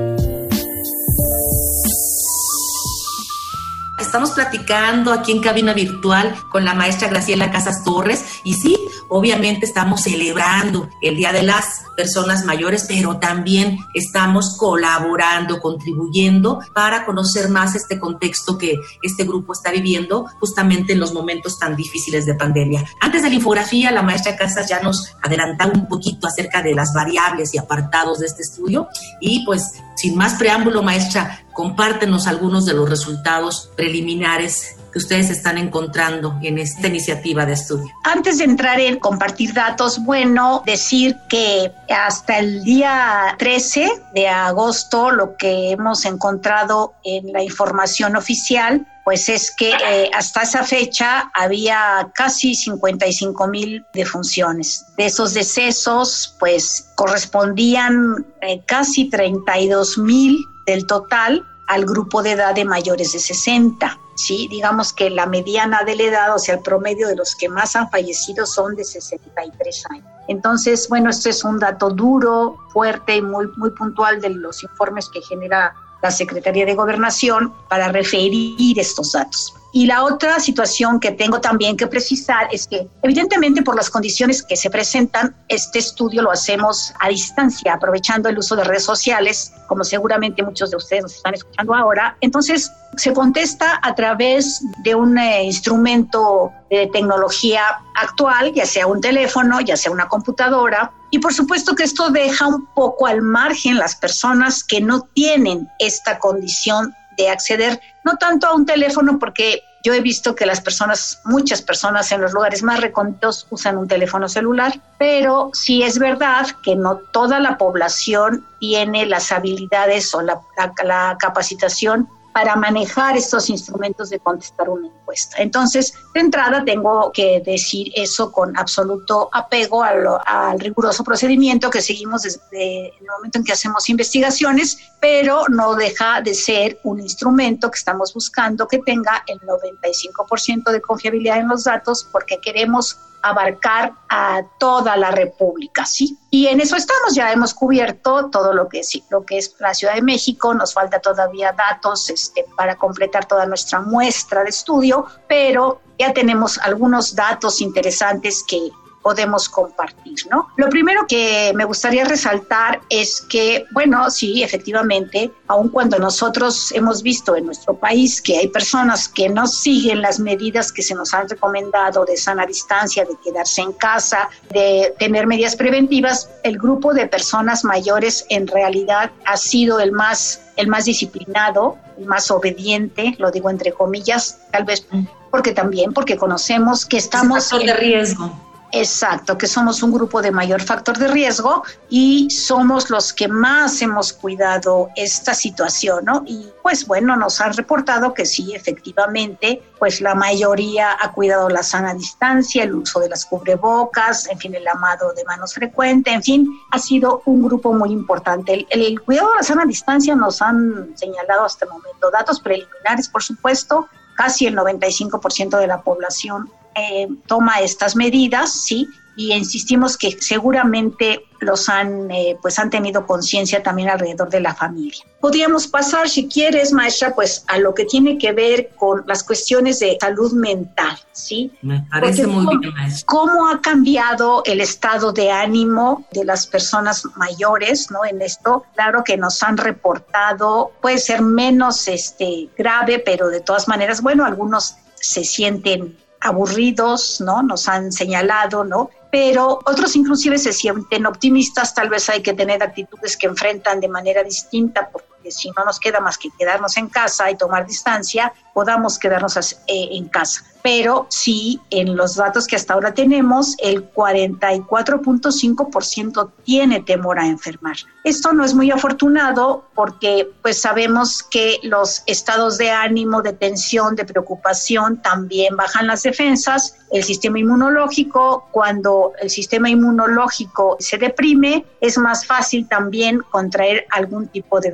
Estamos 4.12 4.32
platicando 4.32 5.14
aquí 5.14 5.32
en 5.32 5.40
cabina 5.40 5.72
virtual 5.72 6.36
con 6.50 6.66
la 6.66 6.74
maestra 6.74 7.08
Graciela 7.08 7.50
Casas 7.50 7.82
Torres 7.86 8.42
y 8.44 8.56
sí, 8.56 8.78
obviamente 9.08 9.66
estamos 9.66 10.02
celebrando 10.02 10.90
el 11.02 11.16
Día 11.16 11.32
de 11.32 11.44
las 11.44 11.84
Personas 11.96 12.44
Mayores, 12.44 12.84
pero 12.90 13.20
también 13.20 13.78
estamos 13.94 14.58
colaborando, 14.58 15.62
contribuyendo 15.62 16.60
para 16.74 17.06
conocer 17.06 17.48
más 17.48 17.74
este 17.74 18.02
contexto 18.02 18.58
que 18.58 18.76
este 19.02 19.24
grupo 19.24 19.54
está 19.54 19.72
viviendo 19.72 20.26
justamente 20.42 20.92
en 20.92 21.00
los 21.00 21.14
momentos 21.14 21.58
tan 21.58 21.78
difíciles 21.78 22.26
de 22.26 22.34
pandemia. 22.34 22.84
Antes 23.00 23.24
de 23.24 23.30
la 23.30 23.36
infografía, 23.36 23.92
la 23.92 24.02
maestra 24.02 24.36
Casas 24.36 24.68
ya 24.68 24.82
nos 24.82 25.16
adelantaba 25.22 25.72
un 25.72 25.88
poquito 25.88 26.28
acerca 26.28 26.62
de 26.62 26.76
las 26.76 26.92
variables 26.94 27.54
y 27.54 27.60
apartados 27.60 28.20
de 28.20 28.26
este 28.26 28.42
estudio 28.42 28.90
y 29.22 29.46
pues 29.46 29.72
sin 30.02 30.16
más 30.16 30.34
preámbulo, 30.34 30.82
maestra, 30.82 31.44
compártenos 31.54 32.26
algunos 32.26 32.66
de 32.66 32.74
los 32.74 32.90
resultados 32.90 33.70
preliminares 33.76 34.78
que 34.92 35.00
ustedes 35.00 35.30
están 35.30 35.58
encontrando 35.58 36.38
en 36.42 36.58
esta 36.58 36.88
iniciativa 36.88 37.46
de 37.46 37.54
estudio. 37.54 37.92
Antes 38.04 38.38
de 38.40 38.46
entrar 38.46 38.80
en 38.80 39.00
compartir 39.00 39.54
datos, 39.54 40.04
bueno, 40.04 40.64
decir 40.66 41.18
que 41.30 41.72
hasta 41.90 42.40
el 42.40 42.64
día 42.64 43.36
13 43.38 44.04
de 44.14 44.28
agosto 44.28 45.12
lo 45.12 45.38
que 45.38 45.72
hemos 45.72 46.06
encontrado 46.06 46.94
en 47.04 47.32
la 47.32 47.44
información 47.44 48.16
oficial 48.16 48.88
pues 49.04 49.30
es 49.30 49.52
que 49.52 49.72
eh, 49.72 50.12
hasta 50.14 50.44
esa 50.44 50.64
fecha 50.64 51.32
había 51.34 52.12
casi 52.14 52.54
55 52.54 53.48
mil 53.48 53.84
defunciones. 53.94 54.86
De 54.96 55.08
esos 55.08 55.34
decesos, 55.34 56.36
pues 56.40 56.92
correspondían 56.96 58.26
eh, 58.42 58.62
casi 58.66 59.10
32 59.10 59.98
mil 59.98 60.38
del 60.66 60.86
total 60.86 61.44
al 61.72 61.86
grupo 61.86 62.22
de 62.22 62.32
edad 62.32 62.54
de 62.54 62.66
mayores 62.66 63.14
de 63.14 63.20
60. 63.20 63.98
¿sí? 64.16 64.50
Digamos 64.50 64.92
que 64.92 65.10
la 65.10 65.26
mediana 65.26 65.84
de 65.84 65.96
la 65.96 66.04
edad, 66.04 66.36
o 66.36 66.38
sea, 66.38 66.56
el 66.56 66.62
promedio 66.62 67.08
de 67.08 67.16
los 67.16 67.34
que 67.34 67.48
más 67.48 67.78
han 67.78 67.90
fallecido 67.90 68.46
son 68.46 68.76
de 68.76 68.84
63 68.84 69.86
años. 69.90 70.06
Entonces, 70.28 70.90
bueno, 70.90 71.10
esto 71.10 71.30
es 71.30 71.46
un 71.46 71.60
dato 71.60 71.90
duro, 71.90 72.58
fuerte 72.74 73.16
y 73.16 73.22
muy, 73.22 73.48
muy 73.56 73.70
puntual 73.72 74.20
de 74.20 74.32
los 74.32 74.62
informes 74.64 75.08
que 75.08 75.22
genera 75.22 75.74
la 76.04 76.12
Secretaría 76.12 76.66
de 76.66 76.76
Gobernación 76.76 77.54
para 77.70 77.88
referir 77.88 78.78
estos 78.78 79.14
datos. 79.14 79.54
Y 79.74 79.86
la 79.86 80.04
otra 80.04 80.40
situación 80.40 81.00
que 81.00 81.12
tengo 81.12 81.40
también 81.40 81.78
que 81.78 81.88
precisar 81.88 82.48
es 82.52 82.68
que, 82.68 82.88
evidentemente, 83.04 83.62
por 83.62 83.76
las 83.76 83.90
condiciones 83.90 84.44
que 84.44 84.58
se 84.58 84.70
presentan, 84.70 85.36
este 85.48 85.80
estudio 85.80 86.22
lo 86.22 86.32
hacemos 86.32 86.94
a 87.00 87.08
distancia, 87.08 87.74
aprovechando 87.74 88.28
el 88.28 88.38
uso 88.38 88.56
de 88.56 88.66
redes 88.66 88.84
sociales, 88.84 89.54
como 89.68 89.84
seguramente 89.84 90.44
muchos 90.44 90.72
de 90.72 90.78
ustedes 90.78 91.04
nos 91.04 91.16
están 91.16 91.36
escuchando 91.36 91.74
ahora. 91.74 92.18
Entonces, 92.20 92.70
se 92.98 93.14
contesta 93.14 93.80
a 93.82 93.96
través 93.96 94.62
de 94.84 94.96
un 94.96 95.18
eh, 95.18 95.44
instrumento 95.44 96.52
de 96.70 96.88
tecnología 96.88 97.62
actual, 97.96 98.54
ya 98.54 98.66
sea 98.66 98.88
un 98.88 99.00
teléfono, 99.00 99.62
ya 99.62 99.78
sea 99.78 99.92
una 99.92 100.10
computadora, 100.10 100.92
y 101.12 101.20
por 101.20 101.34
supuesto 101.34 101.76
que 101.76 101.84
esto 101.84 102.10
deja 102.10 102.48
un 102.48 102.66
poco 102.74 103.08
al 103.08 103.22
margen 103.22 103.78
las 103.78 103.96
personas 103.96 104.64
que 104.64 104.82
no 104.82 105.02
tienen 105.14 105.68
esta 105.80 106.20
condición 106.20 106.94
de 107.18 107.30
acceder 107.30 107.80
no 108.04 108.18
tanto 108.18 108.48
a 108.48 108.54
un 108.54 108.66
teléfono 108.66 109.20
porque 109.20 109.64
yo 109.84 109.94
he 109.94 110.02
visto 110.02 110.36
que 110.36 110.46
las 110.46 110.62
personas, 110.62 111.22
muchas 111.26 111.62
personas 111.62 112.12
en 112.12 112.22
los 112.22 112.34
lugares 112.34 112.62
más 112.62 112.80
recónditos 112.80 113.48
usan 113.50 113.78
un 113.78 113.88
teléfono 113.88 114.30
celular, 114.30 114.80
pero 115.00 115.50
sí 115.54 115.82
es 115.82 115.98
verdad 115.98 116.48
que 116.64 116.76
no 116.76 116.98
toda 116.98 117.40
la 117.40 117.58
población 117.58 118.46
tiene 118.60 119.06
las 119.08 119.32
habilidades 119.32 120.14
o 120.14 120.22
la, 120.22 120.40
la 120.84 121.18
capacitación 121.20 122.08
para 122.34 122.56
manejar 122.56 123.18
estos 123.18 123.50
instrumentos 123.50 124.10
de 124.10 124.20
contestar 124.20 124.70
una 124.70 124.88
encuesta. 124.88 125.38
Entonces, 125.40 125.94
de 126.14 126.20
entrada 126.22 126.64
tengo 126.64 127.12
que 127.12 127.42
decir 127.46 127.92
eso 127.96 128.32
con 128.32 128.58
absoluto 128.58 129.30
apego 129.34 129.84
al 129.84 130.60
riguroso 130.60 131.04
procedimiento 131.04 131.70
que 131.70 131.82
seguimos 131.82 132.24
desde 132.24 132.88
el 132.98 133.08
momento 133.18 133.40
en 133.40 133.44
que 133.44 133.52
hacemos 133.52 133.90
investigaciones, 133.90 134.78
pero 135.00 135.44
no 135.50 135.76
deja 135.76 136.22
de 136.22 136.34
ser 136.34 136.80
un 136.84 137.00
instrumento 137.00 137.70
que 137.70 137.78
estamos 137.78 138.14
buscando 138.14 138.68
que 138.68 138.80
tenga 138.80 139.24
el 139.28 139.40
95% 139.42 140.72
de 140.72 140.82
confiabilidad 140.82 141.40
en 141.40 141.50
los 141.50 141.66
datos 141.66 142.08
porque 142.12 142.40
queremos 142.40 142.98
abarcar 143.22 143.94
a 144.10 144.42
toda 144.58 144.98
la 144.98 145.12
República, 145.12 145.86
¿sí? 145.86 146.18
Y 146.30 146.48
en 146.48 146.62
eso 146.62 146.76
estamos, 146.76 147.14
ya 147.14 147.32
hemos 147.32 147.54
cubierto 147.54 148.30
todo 148.30 148.54
lo 148.54 148.68
que 148.68 148.80
es, 148.80 149.02
lo 149.10 149.26
que 149.26 149.38
es 149.38 149.56
la 149.60 149.74
Ciudad 149.74 149.96
de 149.96 150.02
México, 150.02 150.54
nos 150.54 150.74
falta 150.74 151.00
todavía 151.00 151.52
datos 151.52 152.10
este, 152.10 152.46
para 152.56 152.76
completar 152.76 153.26
toda 153.26 153.46
nuestra 153.46 153.82
muestra 153.82 154.44
de 154.44 154.50
estudio, 154.50 155.06
pero 155.28 155.82
ya 156.00 156.14
tenemos 156.14 156.58
algunos 156.58 157.16
datos 157.16 157.62
interesantes 157.62 158.44
que 158.48 158.72
podemos 159.02 159.50
compartir, 159.50 160.16
¿no? 160.30 160.48
Lo 160.58 160.70
primero 160.70 161.06
que 161.08 161.52
me 161.56 161.66
gustaría 161.66 162.06
resaltar 162.06 162.82
es 162.90 163.22
que, 163.22 163.66
bueno, 163.72 164.10
sí, 164.12 164.44
efectivamente, 164.44 165.32
aun 165.48 165.70
cuando 165.70 165.98
nosotros 166.00 166.72
hemos 166.74 167.02
visto 167.02 167.36
en 167.36 167.46
nuestro 167.46 167.76
país 167.76 168.22
que 168.22 168.38
hay 168.38 168.48
personas 168.48 169.08
que 169.08 169.30
no 169.30 169.48
siguen 169.48 170.02
las 170.02 170.20
medidas 170.20 170.72
que 170.72 170.82
se 170.82 170.96
nos 170.96 171.14
han 171.14 171.28
recomendado 171.28 172.06
de 172.06 172.18
sana 172.18 172.46
distancia, 172.46 173.06
de 173.06 173.18
quedarse 173.24 173.62
en 173.62 173.74
casa, 173.74 174.30
de 174.52 174.94
tener 175.00 175.28
medidas 175.28 175.56
preventivas, 175.56 176.30
el 176.44 176.58
grupo 176.58 176.94
de 176.94 177.08
personas 177.08 177.64
mayores 177.64 178.26
en 178.30 178.48
realidad 178.48 179.12
ha 179.26 179.38
sido 179.38 179.80
el 179.80 179.92
más 179.92 180.42
el 180.58 180.68
más 180.68 180.86
disciplinado, 180.86 181.78
el 181.98 182.06
más 182.06 182.30
obediente, 182.30 183.16
lo 183.18 183.32
digo 183.32 183.50
entre 183.50 183.72
comillas, 183.72 184.38
tal 184.52 184.66
vez 184.66 184.86
mm. 184.92 185.06
porque 185.32 185.54
también 185.54 185.94
porque 185.94 186.18
conocemos 186.18 186.86
que 186.86 186.98
estamos 186.98 187.52
en 187.54 187.66
de 187.66 187.74
riesgo 187.74 188.51
Exacto, 188.74 189.38
que 189.38 189.48
somos 189.48 189.84
un 189.84 189.92
grupo 189.92 190.22
de 190.22 190.32
mayor 190.32 190.62
factor 190.62 190.98
de 190.98 191.10
riesgo 191.10 191.64
y 191.90 192.30
somos 192.30 192.90
los 192.90 193.12
que 193.12 193.28
más 193.28 193.82
hemos 193.82 194.14
cuidado 194.14 194.90
esta 194.96 195.34
situación, 195.34 196.06
¿no? 196.06 196.24
Y 196.26 196.48
pues 196.64 196.88
bueno, 196.88 197.18
nos 197.18 197.42
han 197.42 197.54
reportado 197.54 198.14
que 198.14 198.26
sí, 198.26 198.54
efectivamente, 198.56 199.62
pues 199.78 200.00
la 200.00 200.16
mayoría 200.16 200.96
ha 201.02 201.12
cuidado 201.12 201.50
la 201.50 201.64
sana 201.64 201.94
distancia, 201.94 202.64
el 202.64 202.76
uso 202.76 203.02
de 203.02 203.10
las 203.10 203.26
cubrebocas, 203.26 204.30
en 204.30 204.40
fin, 204.40 204.56
el 204.56 204.64
lamado 204.64 205.12
de 205.14 205.26
manos 205.26 205.54
frecuente, 205.54 206.14
en 206.14 206.24
fin, 206.24 206.48
ha 206.72 206.80
sido 206.80 207.24
un 207.26 207.44
grupo 207.44 207.74
muy 207.74 207.92
importante. 207.92 208.54
El, 208.54 208.68
el 208.70 209.02
cuidado 209.02 209.32
de 209.32 209.38
la 209.38 209.44
sana 209.44 209.66
distancia 209.66 210.16
nos 210.16 210.42
han 210.42 210.94
señalado 210.96 211.44
hasta 211.44 211.66
el 211.66 211.72
momento 211.72 212.10
datos 212.10 212.40
preliminares, 212.40 213.10
por 213.10 213.22
supuesto, 213.22 213.90
casi 214.16 214.46
el 214.46 214.56
95% 214.56 215.60
de 215.60 215.68
la 215.68 215.82
población 215.82 216.50
eh, 216.76 217.08
toma 217.28 217.60
estas 217.62 217.96
medidas, 217.96 218.52
¿sí? 218.52 218.88
Y 219.16 219.34
insistimos 219.34 219.98
que 219.98 220.18
seguramente 220.22 221.26
los 221.42 221.68
han, 221.68 222.10
eh, 222.12 222.38
pues 222.42 222.58
han 222.60 222.70
tenido 222.70 223.06
conciencia 223.06 223.62
también 223.62 223.90
alrededor 223.90 224.30
de 224.30 224.40
la 224.40 224.56
familia. 224.56 225.04
Podríamos 225.20 225.68
pasar, 225.68 226.08
si 226.08 226.28
quieres, 226.28 226.72
maestra, 226.72 227.14
pues 227.14 227.44
a 227.48 227.58
lo 227.58 227.74
que 227.74 227.86
tiene 227.86 228.18
que 228.18 228.32
ver 228.32 228.70
con 228.78 229.04
las 229.08 229.24
cuestiones 229.24 229.80
de 229.80 229.98
salud 230.00 230.32
mental, 230.32 230.98
¿sí? 231.12 231.52
Me 231.62 231.86
parece 231.92 232.26
muy 232.26 232.58
bien, 232.58 232.74
maestra. 232.74 233.06
¿Cómo 233.06 233.50
ha 233.50 233.60
cambiado 233.60 234.44
el 234.46 234.62
estado 234.62 235.12
de 235.12 235.30
ánimo 235.30 236.06
de 236.14 236.24
las 236.24 236.48
personas 236.48 237.06
mayores, 237.18 237.92
¿no? 237.92 238.06
En 238.06 238.22
esto, 238.22 238.64
claro 238.76 239.04
que 239.04 239.18
nos 239.18 239.44
han 239.44 239.58
reportado, 239.58 240.72
puede 240.82 241.00
ser 241.00 241.22
menos 241.22 241.88
este, 241.88 242.50
grave, 242.58 243.00
pero 243.00 243.28
de 243.28 243.42
todas 243.42 243.68
maneras, 243.68 244.02
bueno, 244.02 244.26
algunos 244.26 244.76
se 244.96 245.24
sienten 245.24 245.98
aburridos, 246.22 247.20
¿no? 247.22 247.44
Nos 247.44 247.68
han 247.68 247.92
señalado, 247.92 248.64
¿no? 248.64 248.90
Pero 249.12 249.60
otros 249.66 249.96
inclusive 249.96 250.38
se 250.38 250.54
sienten 250.54 251.06
optimistas, 251.06 251.74
tal 251.74 251.90
vez 251.90 252.10
hay 252.10 252.22
que 252.22 252.34
tener 252.34 252.64
actitudes 252.64 253.18
que 253.18 253.28
enfrentan 253.28 253.80
de 253.80 253.90
manera 253.90 254.24
distinta, 254.24 254.90
si 255.30 255.52
no 255.52 255.66
nos 255.66 255.80
queda 255.80 256.00
más 256.00 256.18
que 256.18 256.30
quedarnos 256.38 256.78
en 256.78 256.88
casa 256.88 257.30
y 257.30 257.38
tomar 257.38 257.68
distancia, 257.68 258.34
podamos 258.54 258.98
quedarnos 258.98 259.36
eh, 259.38 259.90
en 259.92 260.08
casa. 260.08 260.46
Pero 260.64 261.08
sí 261.10 261.60
en 261.72 261.96
los 261.96 262.18
datos 262.18 262.46
que 262.46 262.56
hasta 262.56 262.76
ahora 262.76 262.94
tenemos, 262.94 263.56
el 263.58 263.92
44.5% 263.92 266.32
tiene 266.44 266.82
temor 266.82 267.18
a 267.20 267.26
enfermar. 267.26 267.78
Esto 268.04 268.32
no 268.34 268.46
es 268.46 268.54
muy 268.54 268.70
afortunado 268.70 269.66
porque 269.74 270.30
pues 270.44 270.62
sabemos 270.62 271.24
que 271.24 271.58
los 271.64 272.04
estados 272.06 272.60
de 272.60 272.70
ánimo, 272.70 273.24
de 273.24 273.34
tensión, 273.34 273.96
de 273.96 274.06
preocupación 274.06 275.02
también 275.02 275.56
bajan 275.56 275.88
las 275.88 276.04
defensas, 276.04 276.76
el 276.92 277.04
sistema 277.04 277.40
inmunológico, 277.40 278.48
cuando 278.52 279.14
el 279.20 279.32
sistema 279.32 279.68
inmunológico 279.70 280.78
se 280.80 281.00
deprime, 281.00 281.66
es 281.80 281.98
más 281.98 282.26
fácil 282.26 282.68
también 282.68 283.22
contraer 283.32 283.88
algún 283.92 284.28
tipo 284.28 284.60
de 284.60 284.68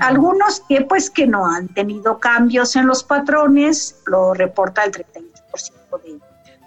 Algunos 0.00 0.62
pues 0.88 1.10
que 1.10 1.26
no 1.26 1.46
han 1.46 1.68
tenido 1.68 2.18
cambios 2.18 2.76
en 2.76 2.86
los 2.86 3.02
patrones, 3.02 3.96
lo 4.06 4.34
reporta 4.34 4.84
el 4.84 4.92
38% 4.92 6.02
de, 6.04 6.20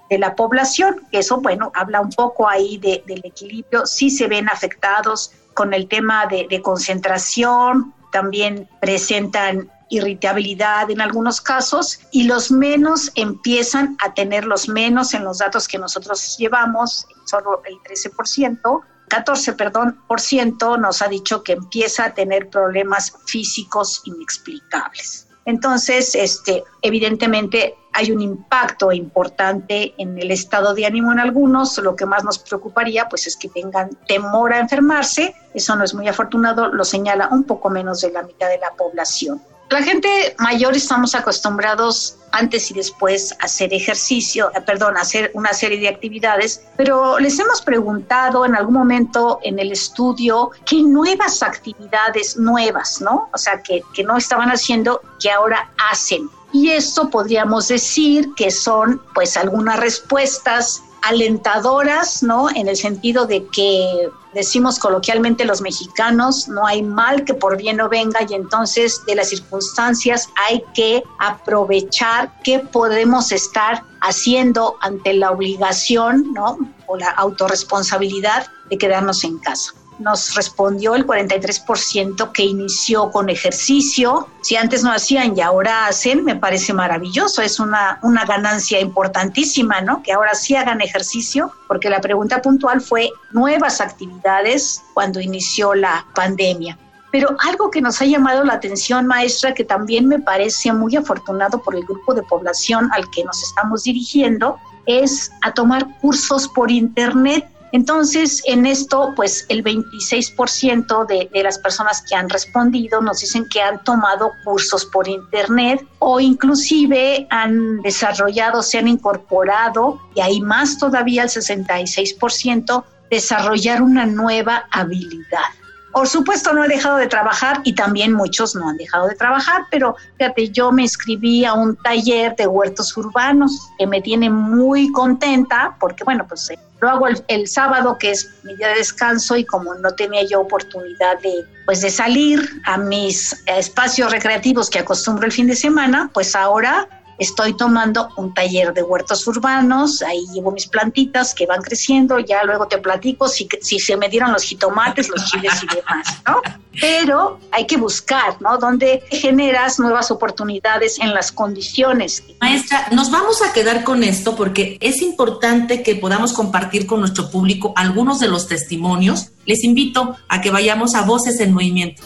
de 0.10 0.18
la 0.18 0.36
población, 0.36 1.08
que 1.12 1.20
eso 1.20 1.40
bueno, 1.40 1.72
habla 1.76 2.02
un 2.02 2.10
poco 2.10 2.50
ahí 2.50 2.78
de, 2.78 3.04
del 3.06 3.22
equilibrio, 3.24 3.86
sí 3.86 4.10
se 4.10 4.28
ven 4.28 4.50
afectados 4.50 5.32
con 5.54 5.74
el 5.74 5.88
tema 5.88 6.26
de, 6.26 6.48
de 6.50 6.62
concentración, 6.62 7.94
también 8.12 8.68
presentan 8.80 9.70
irritabilidad 9.90 10.90
en 10.90 11.02
algunos 11.02 11.42
casos 11.42 12.00
y 12.12 12.24
los 12.24 12.52
menos 12.52 13.12
empiezan 13.16 13.98
a 14.04 14.14
tener 14.14 14.46
los 14.46 14.70
menos 14.70 15.14
en 15.14 15.24
los 15.24 15.40
datos 15.40 15.68
que 15.68 15.78
nosotros 15.78 16.38
llevamos, 16.38 17.08
solo 17.26 17.62
el 17.66 17.76
13%, 17.80 18.82
14, 19.10 19.54
perdón, 19.54 20.02
por 20.08 20.22
ciento 20.22 20.78
nos 20.78 21.02
ha 21.02 21.08
dicho 21.08 21.44
que 21.44 21.54
empieza 21.54 22.06
a 22.06 22.14
tener 22.14 22.50
problemas 22.50 23.14
físicos 23.26 24.02
inexplicables. 24.06 25.28
Entonces, 25.46 26.14
este, 26.14 26.64
evidentemente 26.84 27.76
hay 27.92 28.12
un 28.12 28.22
impacto 28.22 28.92
importante 28.92 29.96
en 29.98 30.20
el 30.20 30.30
estado 30.30 30.76
de 30.76 30.86
ánimo 30.86 31.12
en 31.12 31.20
algunos. 31.20 31.78
Lo 31.80 31.96
que 31.96 32.06
más 32.06 32.24
nos 32.24 32.38
preocuparía, 32.38 33.10
pues, 33.10 33.26
es 33.26 33.36
que 33.36 33.50
tengan 33.50 33.90
temor 34.08 34.54
a 34.54 34.60
enfermarse. 34.60 35.34
Eso 35.54 35.76
no 35.76 35.84
es 35.84 35.94
muy 35.96 36.08
afortunado, 36.08 36.68
lo 36.68 36.86
señala 36.86 37.30
un 37.32 37.46
poco 37.46 37.70
menos 37.72 38.02
de 38.02 38.12
la 38.12 38.22
mitad 38.22 38.48
de 38.48 38.60
la 38.60 38.72
población. 38.78 39.42
La 39.70 39.84
gente 39.84 40.36
mayor 40.40 40.76
estamos 40.76 41.14
acostumbrados 41.14 42.16
antes 42.32 42.72
y 42.72 42.74
después 42.74 43.34
a 43.34 43.46
hacer 43.46 43.72
ejercicio, 43.72 44.52
eh, 44.56 44.62
perdón, 44.62 44.98
a 44.98 45.02
hacer 45.02 45.30
una 45.36 45.54
serie 45.54 45.80
de 45.80 45.88
actividades, 45.88 46.64
pero 46.76 47.20
les 47.20 47.38
hemos 47.38 47.62
preguntado 47.62 48.46
en 48.46 48.56
algún 48.56 48.74
momento 48.74 49.40
en 49.44 49.60
el 49.60 49.72
estudio 49.72 50.50
qué 50.66 50.82
nuevas 50.82 51.44
actividades 51.44 52.36
nuevas, 52.38 53.00
¿no? 53.00 53.30
O 53.32 53.38
sea, 53.38 53.62
que, 53.62 53.84
que 53.94 54.04
no 54.04 54.18
estaban 54.18 54.50
haciendo, 54.50 55.02
que 55.20 55.30
ahora 55.30 55.72
hacen. 55.92 56.28
Y 56.52 56.72
esto 56.72 57.12
podríamos 57.12 57.68
decir 57.68 58.34
que 58.36 58.50
son 58.50 59.00
pues 59.14 59.38
algunas 59.38 59.80
respuestas 59.80 60.82
alentadoras, 61.04 62.24
¿no? 62.24 62.50
En 62.50 62.68
el 62.68 62.76
sentido 62.76 63.28
de 63.28 63.46
que 63.48 64.10
decimos 64.34 64.80
coloquialmente 64.80 65.46
los 65.46 65.62
mexicanos, 65.62 66.48
no 66.48 66.66
hay 66.66 66.84
mal 66.84 67.26
que 67.26 67.34
por 67.34 67.58
bien 67.58 67.78
no 67.78 67.90
venga 67.90 68.20
y 68.28 68.34
entonces 68.34 69.02
de 69.06 69.16
las 69.16 69.30
circunstancias 69.30 70.30
hay 70.48 70.64
que 70.74 71.04
aprovechar 71.20 72.32
qué 72.44 72.60
podemos 72.60 73.32
estar 73.32 73.84
haciendo 74.02 74.78
ante 74.82 75.14
la 75.14 75.32
obligación, 75.32 76.34
¿no? 76.34 76.58
O 76.88 76.98
la 76.98 77.10
autorresponsabilidad 77.10 78.48
de 78.70 78.78
quedarnos 78.78 79.24
en 79.24 79.38
casa 79.40 79.74
nos 80.00 80.34
respondió 80.36 80.96
el 80.96 81.06
43% 81.06 82.32
que 82.32 82.44
inició 82.44 83.12
con 83.12 83.30
ejercicio. 83.30 84.28
Si 84.42 84.56
antes 84.56 84.84
no 84.84 84.92
hacían 84.92 85.38
y 85.38 85.42
ahora 85.42 85.88
hacen, 85.88 86.24
me 86.24 86.36
parece 86.36 86.74
maravilloso. 86.74 87.42
Es 87.42 87.60
una, 87.60 88.00
una 88.02 88.26
ganancia 88.26 88.80
importantísima, 88.80 89.82
¿no? 89.82 90.02
Que 90.02 90.14
ahora 90.14 90.34
sí 90.34 90.56
hagan 90.56 90.82
ejercicio, 90.82 91.52
porque 91.68 91.90
la 91.90 92.02
pregunta 92.02 92.42
puntual 92.42 92.82
fue 92.82 93.12
nuevas 93.32 93.82
actividades 93.82 94.82
cuando 94.94 95.20
inició 95.20 95.76
la 95.76 96.06
pandemia. 96.16 96.78
Pero 97.12 97.36
algo 97.40 97.72
que 97.72 97.82
nos 97.82 98.02
ha 98.02 98.06
llamado 98.06 98.44
la 98.44 98.54
atención, 98.54 99.08
maestra, 99.08 99.54
que 99.54 99.64
también 99.64 100.08
me 100.08 100.20
parece 100.20 100.72
muy 100.72 100.96
afortunado 100.96 101.62
por 101.62 101.76
el 101.76 101.84
grupo 101.84 102.14
de 102.14 102.24
población 102.24 102.90
al 102.94 103.10
que 103.10 103.24
nos 103.24 103.42
estamos 103.42 103.84
dirigiendo, 103.84 104.58
es 104.86 105.32
a 105.42 105.54
tomar 105.54 105.88
cursos 106.00 106.48
por 106.48 106.72
Internet 106.72 107.48
entonces, 107.72 108.42
en 108.46 108.66
esto, 108.66 109.14
pues 109.16 109.46
el 109.50 109.64
26% 109.64 111.06
de, 111.06 111.30
de, 111.32 111.44
las 111.44 111.60
personas 111.60 112.04
que 112.08 112.16
han 112.16 112.30
respondido 112.30 113.02
nos 113.02 113.20
dicen 113.20 113.48
que 113.48 113.62
han 113.62 113.84
tomado 113.84 114.32
cursos 114.44 114.86
por 114.86 115.08
Internet 115.08 115.86
o 116.00 116.20
inclusive 116.20 117.28
han 117.30 117.82
desarrollado, 117.82 118.64
se 118.64 118.80
han 118.80 118.88
incorporado, 118.88 120.00
y 120.16 120.22
hay 120.22 120.42
más 120.42 120.78
todavía, 120.80 121.24
el 121.24 121.30
66%, 121.30 122.84
desarrollar 123.10 123.82
una 123.82 124.06
nueva 124.06 124.68
habilidad. 124.72 125.59
Por 125.92 126.08
supuesto, 126.08 126.54
no 126.54 126.64
he 126.64 126.68
dejado 126.68 126.98
de 126.98 127.08
trabajar 127.08 127.62
y 127.64 127.74
también 127.74 128.14
muchos 128.14 128.56
no 128.56 128.70
han 128.70 128.78
dejado 128.78 129.08
de 129.08 129.16
trabajar, 129.16 129.64
pero 129.72 129.96
fíjate, 130.18 130.50
yo 130.50 130.72
me 130.72 130.84
inscribí 130.84 131.46
a 131.46 131.54
un 131.54 131.76
taller 131.78 132.36
de 132.36 132.48
huertos 132.48 132.96
urbanos 132.96 133.70
que 133.78 133.88
me 133.88 134.02
tiene 134.02 134.30
muy 134.30 134.92
contenta 134.92 135.76
porque, 135.80 136.04
bueno, 136.04 136.26
pues 136.28 136.50
eh, 136.52 136.60
lo 136.82 136.90
hago 136.90 137.08
el, 137.28 137.48
sábado, 137.48 137.98
que 137.98 138.12
es 138.12 138.30
mi 138.44 138.56
día 138.56 138.70
de 138.70 138.76
descanso, 138.76 139.36
y 139.36 139.44
como 139.44 139.74
no 139.76 139.92
tenía 139.96 140.24
yo 140.24 140.42
oportunidad 140.42 141.20
de, 141.20 141.46
pues, 141.66 141.82
de 141.82 141.90
salir 141.90 142.48
a 142.66 142.78
mis 142.78 143.36
espacios 143.48 144.12
recreativos 144.12 144.70
que 144.70 144.80
acostumbro 144.80 145.26
el 145.26 145.32
fin 145.32 145.48
de 145.48 145.56
semana, 145.56 146.10
pues 146.14 146.36
ahora 146.36 146.88
estoy 147.20 147.56
tomando 147.56 148.10
un 148.16 148.34
taller 148.34 148.74
de 148.74 148.82
huertos 148.82 149.28
urbanos, 149.28 150.02
ahí 150.02 150.26
llevo 150.34 150.52
mis 150.52 150.68
plantitas 150.68 151.36
que 151.36 151.46
van 151.46 151.62
creciendo, 151.62 152.20
ya 152.20 152.44
luego 152.44 152.68
te 152.68 152.78
platico 152.78 153.28
si, 153.28 153.48
si 153.62 153.80
se 153.80 153.98
me 153.98 154.10
dieron 154.10 154.32
los 154.32 154.44
jitomates, 154.44 155.10
los 155.10 155.26
chiles 155.26 155.62
y 155.64 155.76
demás, 155.76 156.08
¿no? 156.26 156.42
Pero 156.80 157.40
hay 157.52 157.68
que 157.68 157.78
buscar, 157.78 158.42
¿no? 158.42 158.58
Donde 158.58 159.04
generas 159.12 159.80
nuevas 159.80 160.12
oportunidades 160.12 161.00
en 161.00 161.14
las 161.14 161.32
condiciones. 161.32 162.24
Maestra, 162.40 162.88
nos 162.92 163.12
vamos 163.12 163.42
a 163.42 163.52
quedar 163.52 163.84
con 163.84 164.04
esto 164.04 164.36
porque 164.36 164.78
es 164.80 165.02
importante 165.02 165.84
que 165.84 165.96
podamos 165.96 166.32
compartir 166.32 166.86
con 166.86 167.02
nuestro 167.02 167.30
público 167.30 167.74
algunos 167.76 168.20
de 168.20 168.30
los 168.30 168.48
testimonios. 168.48 169.32
Les 169.46 169.64
invito 169.64 170.16
a 170.30 170.42
que 170.42 170.52
vayamos 170.52 170.96
a 170.96 171.02
Voces 171.02 171.40
en 171.42 171.54
Movimiento. 171.54 172.04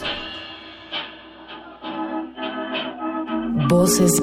Voces 3.68 4.20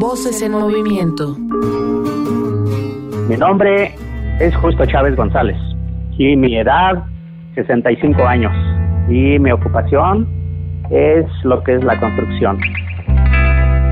Voces 0.00 0.42
en 0.42 0.52
Movimiento. 0.52 1.36
Mi 3.28 3.36
nombre 3.36 3.96
es 4.38 4.54
Justo 4.58 4.86
Chávez 4.86 5.16
González 5.16 5.56
y 6.16 6.36
mi 6.36 6.56
edad 6.56 7.02
65 7.56 8.24
años 8.24 8.52
y 9.08 9.40
mi 9.40 9.50
ocupación 9.50 10.28
es 10.90 11.26
lo 11.42 11.64
que 11.64 11.74
es 11.74 11.82
la 11.82 11.98
construcción. 11.98 12.60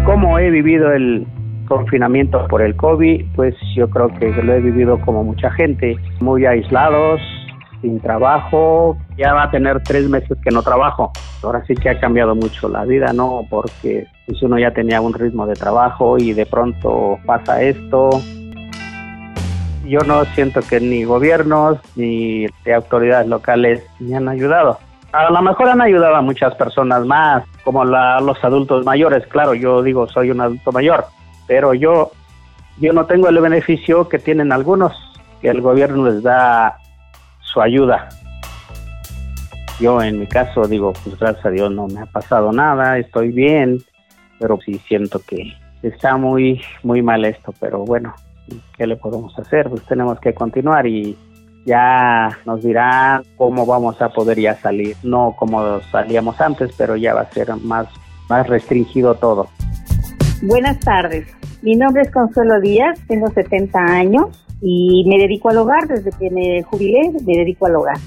¿Cómo 0.04 0.38
he 0.38 0.48
vivido 0.50 0.92
el 0.92 1.26
confinamiento 1.66 2.46
por 2.46 2.62
el 2.62 2.76
COVID? 2.76 3.24
Pues 3.34 3.56
yo 3.74 3.90
creo 3.90 4.06
que 4.20 4.30
lo 4.30 4.52
he 4.54 4.60
vivido 4.60 5.00
como 5.00 5.24
mucha 5.24 5.50
gente, 5.50 5.96
muy 6.20 6.46
aislados, 6.46 7.20
sin 7.82 7.98
trabajo, 7.98 8.96
ya 9.16 9.32
va 9.32 9.44
a 9.44 9.50
tener 9.50 9.82
tres 9.82 10.08
meses 10.08 10.36
que 10.42 10.50
no 10.50 10.62
trabajo. 10.62 11.12
Ahora 11.42 11.64
sí 11.66 11.74
que 11.74 11.90
ha 11.90 12.00
cambiado 12.00 12.34
mucho 12.34 12.68
la 12.68 12.84
vida, 12.84 13.12
¿no? 13.12 13.46
Porque 13.48 14.06
pues 14.26 14.42
uno 14.42 14.58
ya 14.58 14.72
tenía 14.72 15.00
un 15.00 15.14
ritmo 15.14 15.46
de 15.46 15.54
trabajo 15.54 16.18
y 16.18 16.32
de 16.32 16.46
pronto 16.46 17.18
pasa 17.24 17.62
esto. 17.62 18.10
Yo 19.86 20.00
no 20.00 20.24
siento 20.26 20.60
que 20.62 20.80
ni 20.80 21.04
gobiernos 21.04 21.78
ni 21.94 22.46
autoridades 22.74 23.28
locales 23.28 23.82
me 24.00 24.16
han 24.16 24.28
ayudado. 24.28 24.78
A 25.12 25.30
lo 25.30 25.40
mejor 25.40 25.68
han 25.68 25.80
ayudado 25.80 26.16
a 26.16 26.20
muchas 26.20 26.54
personas 26.56 27.06
más, 27.06 27.44
como 27.64 27.84
los 27.84 28.44
adultos 28.44 28.84
mayores. 28.84 29.26
Claro, 29.28 29.54
yo 29.54 29.82
digo, 29.82 30.08
soy 30.08 30.30
un 30.30 30.40
adulto 30.40 30.72
mayor, 30.72 31.06
pero 31.46 31.72
yo, 31.72 32.10
yo 32.78 32.92
no 32.92 33.06
tengo 33.06 33.28
el 33.28 33.38
beneficio 33.40 34.08
que 34.08 34.18
tienen 34.18 34.52
algunos, 34.52 34.92
que 35.40 35.48
el 35.48 35.62
gobierno 35.62 36.04
les 36.06 36.22
da 36.22 36.76
su 37.40 37.62
ayuda. 37.62 38.08
Yo 39.78 40.00
en 40.00 40.18
mi 40.18 40.26
caso 40.26 40.66
digo, 40.66 40.92
pues 41.04 41.18
gracias 41.18 41.44
a 41.44 41.50
Dios 41.50 41.70
no 41.70 41.86
me 41.86 42.00
ha 42.00 42.06
pasado 42.06 42.50
nada, 42.50 42.98
estoy 42.98 43.30
bien, 43.30 43.78
pero 44.38 44.58
sí 44.64 44.80
siento 44.88 45.20
que 45.20 45.52
está 45.82 46.16
muy, 46.16 46.62
muy 46.82 47.02
mal 47.02 47.26
esto, 47.26 47.52
pero 47.60 47.84
bueno, 47.84 48.14
¿qué 48.78 48.86
le 48.86 48.96
podemos 48.96 49.38
hacer? 49.38 49.68
Pues 49.68 49.82
tenemos 49.84 50.18
que 50.20 50.32
continuar 50.32 50.86
y 50.86 51.16
ya 51.66 52.30
nos 52.46 52.62
dirán 52.62 53.22
cómo 53.36 53.66
vamos 53.66 54.00
a 54.00 54.08
poder 54.08 54.40
ya 54.40 54.54
salir, 54.54 54.96
no 55.02 55.34
como 55.36 55.80
salíamos 55.92 56.40
antes, 56.40 56.70
pero 56.78 56.96
ya 56.96 57.12
va 57.12 57.22
a 57.22 57.32
ser 57.32 57.54
más, 57.56 57.86
más 58.30 58.46
restringido 58.46 59.16
todo. 59.16 59.48
Buenas 60.42 60.80
tardes, 60.80 61.28
mi 61.60 61.76
nombre 61.76 62.02
es 62.02 62.10
Consuelo 62.10 62.60
Díaz, 62.60 62.98
tengo 63.08 63.28
70 63.28 63.78
años 63.78 64.46
y 64.62 65.04
me 65.06 65.18
dedico 65.18 65.50
al 65.50 65.58
hogar, 65.58 65.86
desde 65.86 66.10
que 66.18 66.30
me 66.30 66.62
jubilé 66.62 67.10
me 67.26 67.36
dedico 67.36 67.66
al 67.66 67.76
hogar. 67.76 67.98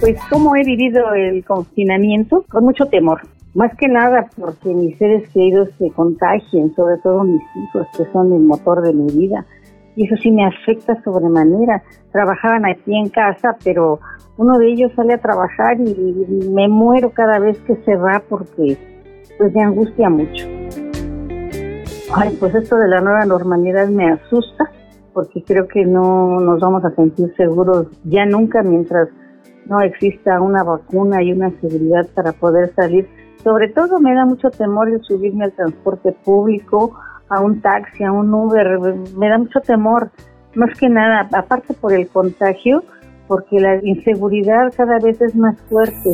Pues 0.00 0.18
cómo 0.30 0.56
he 0.56 0.64
vivido 0.64 1.12
el 1.14 1.44
confinamiento, 1.44 2.44
con 2.50 2.64
mucho 2.64 2.86
temor. 2.86 3.20
Más 3.54 3.74
que 3.76 3.86
nada 3.86 4.28
porque 4.38 4.72
mis 4.72 4.96
seres 4.98 5.28
queridos 5.30 5.68
se 5.78 5.90
contagien, 5.90 6.74
sobre 6.74 6.96
todo 6.98 7.22
mis 7.24 7.42
hijos, 7.56 7.86
que 7.96 8.04
son 8.12 8.32
el 8.32 8.40
motor 8.40 8.82
de 8.82 8.94
mi 8.94 9.06
vida. 9.12 9.44
Y 9.94 10.06
eso 10.06 10.16
sí 10.22 10.30
me 10.30 10.46
afecta 10.46 11.00
sobremanera. 11.02 11.82
Trabajaban 12.12 12.64
aquí 12.64 12.96
en 12.96 13.10
casa, 13.10 13.56
pero 13.62 14.00
uno 14.38 14.58
de 14.58 14.72
ellos 14.72 14.92
sale 14.96 15.14
a 15.14 15.18
trabajar 15.18 15.78
y 15.80 15.94
me 16.50 16.68
muero 16.68 17.10
cada 17.10 17.38
vez 17.38 17.58
que 17.66 17.76
se 17.84 17.94
va 17.96 18.22
porque 18.28 18.78
pues 19.36 19.54
me 19.54 19.62
angustia 19.62 20.08
mucho. 20.08 20.46
Ay, 22.14 22.36
pues 22.38 22.54
esto 22.54 22.76
de 22.76 22.88
la 22.88 23.00
nueva 23.00 23.24
normalidad 23.24 23.88
me 23.88 24.10
asusta 24.12 24.70
porque 25.12 25.42
creo 25.42 25.68
que 25.68 25.84
no 25.84 26.40
nos 26.40 26.60
vamos 26.60 26.84
a 26.84 26.94
sentir 26.94 27.32
seguros 27.36 27.86
ya 28.04 28.24
nunca 28.24 28.62
mientras 28.62 29.08
no 29.66 29.80
exista 29.80 30.40
una 30.40 30.62
vacuna 30.62 31.22
y 31.22 31.32
una 31.32 31.50
seguridad 31.60 32.06
para 32.14 32.32
poder 32.32 32.74
salir. 32.74 33.08
Sobre 33.42 33.68
todo 33.68 34.00
me 34.00 34.14
da 34.14 34.24
mucho 34.24 34.50
temor 34.50 34.88
el 34.88 35.02
subirme 35.02 35.44
al 35.44 35.52
transporte 35.52 36.12
público, 36.24 36.94
a 37.28 37.40
un 37.40 37.60
taxi, 37.60 38.04
a 38.04 38.12
un 38.12 38.32
Uber, 38.32 38.78
me 39.16 39.28
da 39.28 39.38
mucho 39.38 39.60
temor, 39.60 40.10
más 40.54 40.78
que 40.78 40.88
nada, 40.88 41.28
aparte 41.32 41.74
por 41.74 41.92
el 41.92 42.08
contagio, 42.08 42.84
porque 43.26 43.58
la 43.58 43.76
inseguridad 43.82 44.72
cada 44.76 44.98
vez 44.98 45.20
es 45.20 45.34
más 45.34 45.60
fuerte. 45.62 46.10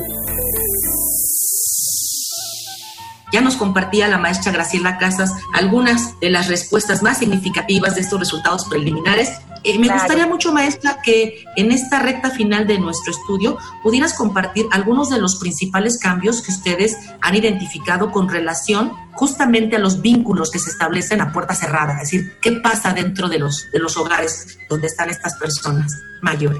Ya 3.32 3.40
nos 3.40 3.56
compartía 3.56 4.08
la 4.08 4.18
maestra 4.18 4.52
Graciela 4.52 4.98
Casas 4.98 5.32
algunas 5.52 6.18
de 6.20 6.30
las 6.30 6.48
respuestas 6.48 7.02
más 7.02 7.18
significativas 7.18 7.94
de 7.94 8.00
estos 8.00 8.18
resultados 8.18 8.64
preliminares. 8.66 9.30
Eh, 9.64 9.78
me 9.78 9.88
gustaría 9.88 10.26
mucho, 10.26 10.52
maestra, 10.52 10.98
que 11.02 11.44
en 11.56 11.72
esta 11.72 11.98
recta 11.98 12.30
final 12.30 12.66
de 12.66 12.78
nuestro 12.78 13.12
estudio 13.12 13.58
pudieras 13.82 14.14
compartir 14.14 14.66
algunos 14.70 15.10
de 15.10 15.18
los 15.18 15.36
principales 15.36 15.98
cambios 15.98 16.42
que 16.42 16.52
ustedes 16.52 16.96
han 17.20 17.34
identificado 17.34 18.10
con 18.12 18.28
relación 18.28 18.92
justamente 19.12 19.76
a 19.76 19.80
los 19.80 20.00
vínculos 20.00 20.50
que 20.50 20.60
se 20.60 20.70
establecen 20.70 21.20
a 21.20 21.32
puerta 21.32 21.54
cerrada, 21.54 21.94
es 21.94 22.10
decir, 22.10 22.38
qué 22.40 22.52
pasa 22.52 22.92
dentro 22.92 23.28
de 23.28 23.40
los, 23.40 23.68
de 23.72 23.80
los 23.80 23.96
hogares 23.96 24.58
donde 24.70 24.86
están 24.86 25.10
estas 25.10 25.34
personas 25.38 25.92
mayores. 26.22 26.58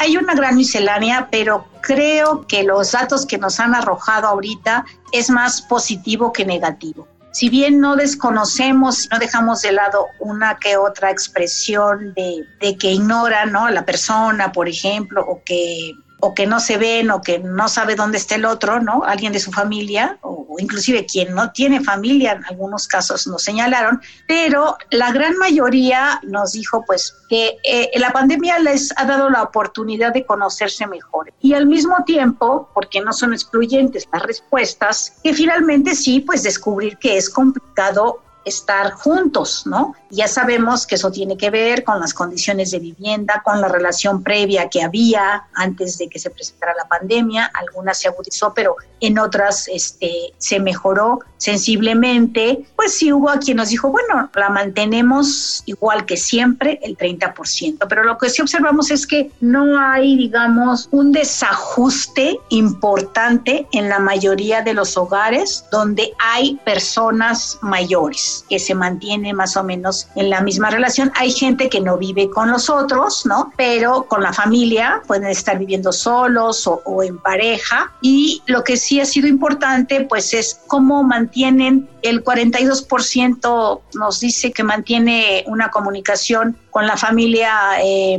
Hay 0.00 0.16
una 0.16 0.34
gran 0.34 0.56
miscelánea, 0.56 1.28
pero 1.30 1.66
creo 1.80 2.46
que 2.46 2.62
los 2.62 2.92
datos 2.92 3.26
que 3.26 3.38
nos 3.38 3.60
han 3.60 3.74
arrojado 3.74 4.28
ahorita 4.28 4.84
es 5.12 5.30
más 5.30 5.62
positivo 5.62 6.32
que 6.32 6.44
negativo. 6.44 7.06
Si 7.32 7.48
bien 7.48 7.80
no 7.80 7.94
desconocemos, 7.94 9.08
no 9.10 9.18
dejamos 9.18 9.62
de 9.62 9.72
lado 9.72 10.06
una 10.18 10.58
que 10.58 10.76
otra 10.76 11.10
expresión 11.10 12.12
de, 12.14 12.44
de 12.60 12.76
que 12.76 12.92
ignora 12.92 13.46
¿no? 13.46 13.66
a 13.66 13.70
la 13.70 13.84
persona, 13.84 14.50
por 14.50 14.68
ejemplo, 14.68 15.24
o 15.24 15.42
que 15.44 15.92
o 16.20 16.34
que 16.34 16.46
no 16.46 16.60
se 16.60 16.76
ven 16.76 17.10
o 17.10 17.22
que 17.22 17.38
no 17.38 17.68
sabe 17.68 17.94
dónde 17.94 18.18
está 18.18 18.34
el 18.34 18.44
otro, 18.44 18.80
¿no? 18.80 19.04
Alguien 19.04 19.32
de 19.32 19.40
su 19.40 19.50
familia 19.52 20.18
o, 20.22 20.46
inclusive 20.58 21.06
quien 21.06 21.34
no 21.34 21.52
tiene 21.52 21.80
familia, 21.80 22.32
en 22.32 22.44
algunos 22.44 22.86
casos 22.86 23.26
nos 23.26 23.42
señalaron, 23.42 24.00
pero 24.26 24.76
la 24.90 25.12
gran 25.12 25.36
mayoría 25.38 26.20
nos 26.22 26.52
dijo 26.52 26.84
pues 26.84 27.16
que 27.28 27.58
eh, 27.64 27.90
la 27.96 28.12
pandemia 28.12 28.58
les 28.58 28.92
ha 28.96 29.04
dado 29.04 29.30
la 29.30 29.42
oportunidad 29.42 30.12
de 30.12 30.26
conocerse 30.26 30.86
mejor 30.86 31.32
y 31.40 31.54
al 31.54 31.66
mismo 31.66 32.04
tiempo, 32.04 32.68
porque 32.74 33.00
no 33.00 33.12
son 33.12 33.32
excluyentes 33.32 34.08
las 34.12 34.22
respuestas, 34.22 35.14
que 35.22 35.32
finalmente 35.32 35.94
sí, 35.94 36.20
pues 36.20 36.42
descubrir 36.42 36.98
que 36.98 37.16
es 37.16 37.30
complicado 37.30 38.22
estar 38.44 38.92
juntos, 38.92 39.66
¿no? 39.66 39.94
Ya 40.10 40.26
sabemos 40.28 40.86
que 40.86 40.96
eso 40.96 41.10
tiene 41.10 41.36
que 41.36 41.50
ver 41.50 41.84
con 41.84 42.00
las 42.00 42.14
condiciones 42.14 42.70
de 42.70 42.78
vivienda, 42.78 43.42
con 43.44 43.60
la 43.60 43.68
relación 43.68 44.22
previa 44.22 44.68
que 44.68 44.82
había 44.82 45.44
antes 45.54 45.98
de 45.98 46.08
que 46.08 46.18
se 46.18 46.30
presentara 46.30 46.74
la 46.76 46.88
pandemia. 46.88 47.50
Algunas 47.54 47.98
se 47.98 48.08
agudizó, 48.08 48.52
pero 48.54 48.76
en 49.00 49.18
otras 49.18 49.68
este, 49.68 50.32
se 50.38 50.58
mejoró 50.60 51.20
sensiblemente. 51.36 52.64
Pues 52.76 52.94
sí 52.96 53.12
hubo 53.12 53.30
a 53.30 53.38
quien 53.38 53.58
nos 53.58 53.68
dijo, 53.68 53.90
bueno, 53.90 54.30
la 54.34 54.50
mantenemos 54.50 55.62
igual 55.66 56.04
que 56.06 56.16
siempre, 56.16 56.80
el 56.82 56.96
30%. 56.96 57.86
Pero 57.88 58.04
lo 58.04 58.18
que 58.18 58.30
sí 58.30 58.42
observamos 58.42 58.90
es 58.90 59.06
que 59.06 59.30
no 59.40 59.78
hay, 59.78 60.16
digamos, 60.16 60.88
un 60.90 61.12
desajuste 61.12 62.38
importante 62.48 63.66
en 63.72 63.88
la 63.88 63.98
mayoría 63.98 64.62
de 64.62 64.74
los 64.74 64.96
hogares 64.96 65.64
donde 65.70 66.12
hay 66.18 66.56
personas 66.64 67.58
mayores. 67.62 68.29
Que 68.48 68.58
se 68.58 68.74
mantiene 68.74 69.32
más 69.32 69.56
o 69.56 69.64
menos 69.64 70.08
en 70.16 70.30
la 70.30 70.40
misma 70.40 70.70
relación. 70.70 71.12
Hay 71.14 71.32
gente 71.32 71.68
que 71.68 71.80
no 71.80 71.96
vive 71.96 72.30
con 72.30 72.50
los 72.50 72.70
otros, 72.70 73.26
¿no? 73.26 73.52
Pero 73.56 74.04
con 74.04 74.22
la 74.22 74.32
familia 74.32 75.02
pueden 75.06 75.28
estar 75.28 75.58
viviendo 75.58 75.92
solos 75.92 76.66
o, 76.66 76.82
o 76.84 77.02
en 77.02 77.18
pareja. 77.18 77.92
Y 78.02 78.42
lo 78.46 78.64
que 78.64 78.76
sí 78.76 79.00
ha 79.00 79.04
sido 79.04 79.28
importante, 79.28 80.02
pues 80.02 80.34
es 80.34 80.60
cómo 80.66 81.02
mantienen 81.02 81.88
el 82.02 82.24
42% 82.24 83.80
nos 83.94 84.20
dice 84.20 84.52
que 84.52 84.62
mantiene 84.62 85.44
una 85.46 85.70
comunicación 85.70 86.56
con 86.70 86.86
la 86.86 86.96
familia, 86.96 87.52
eh, 87.82 88.18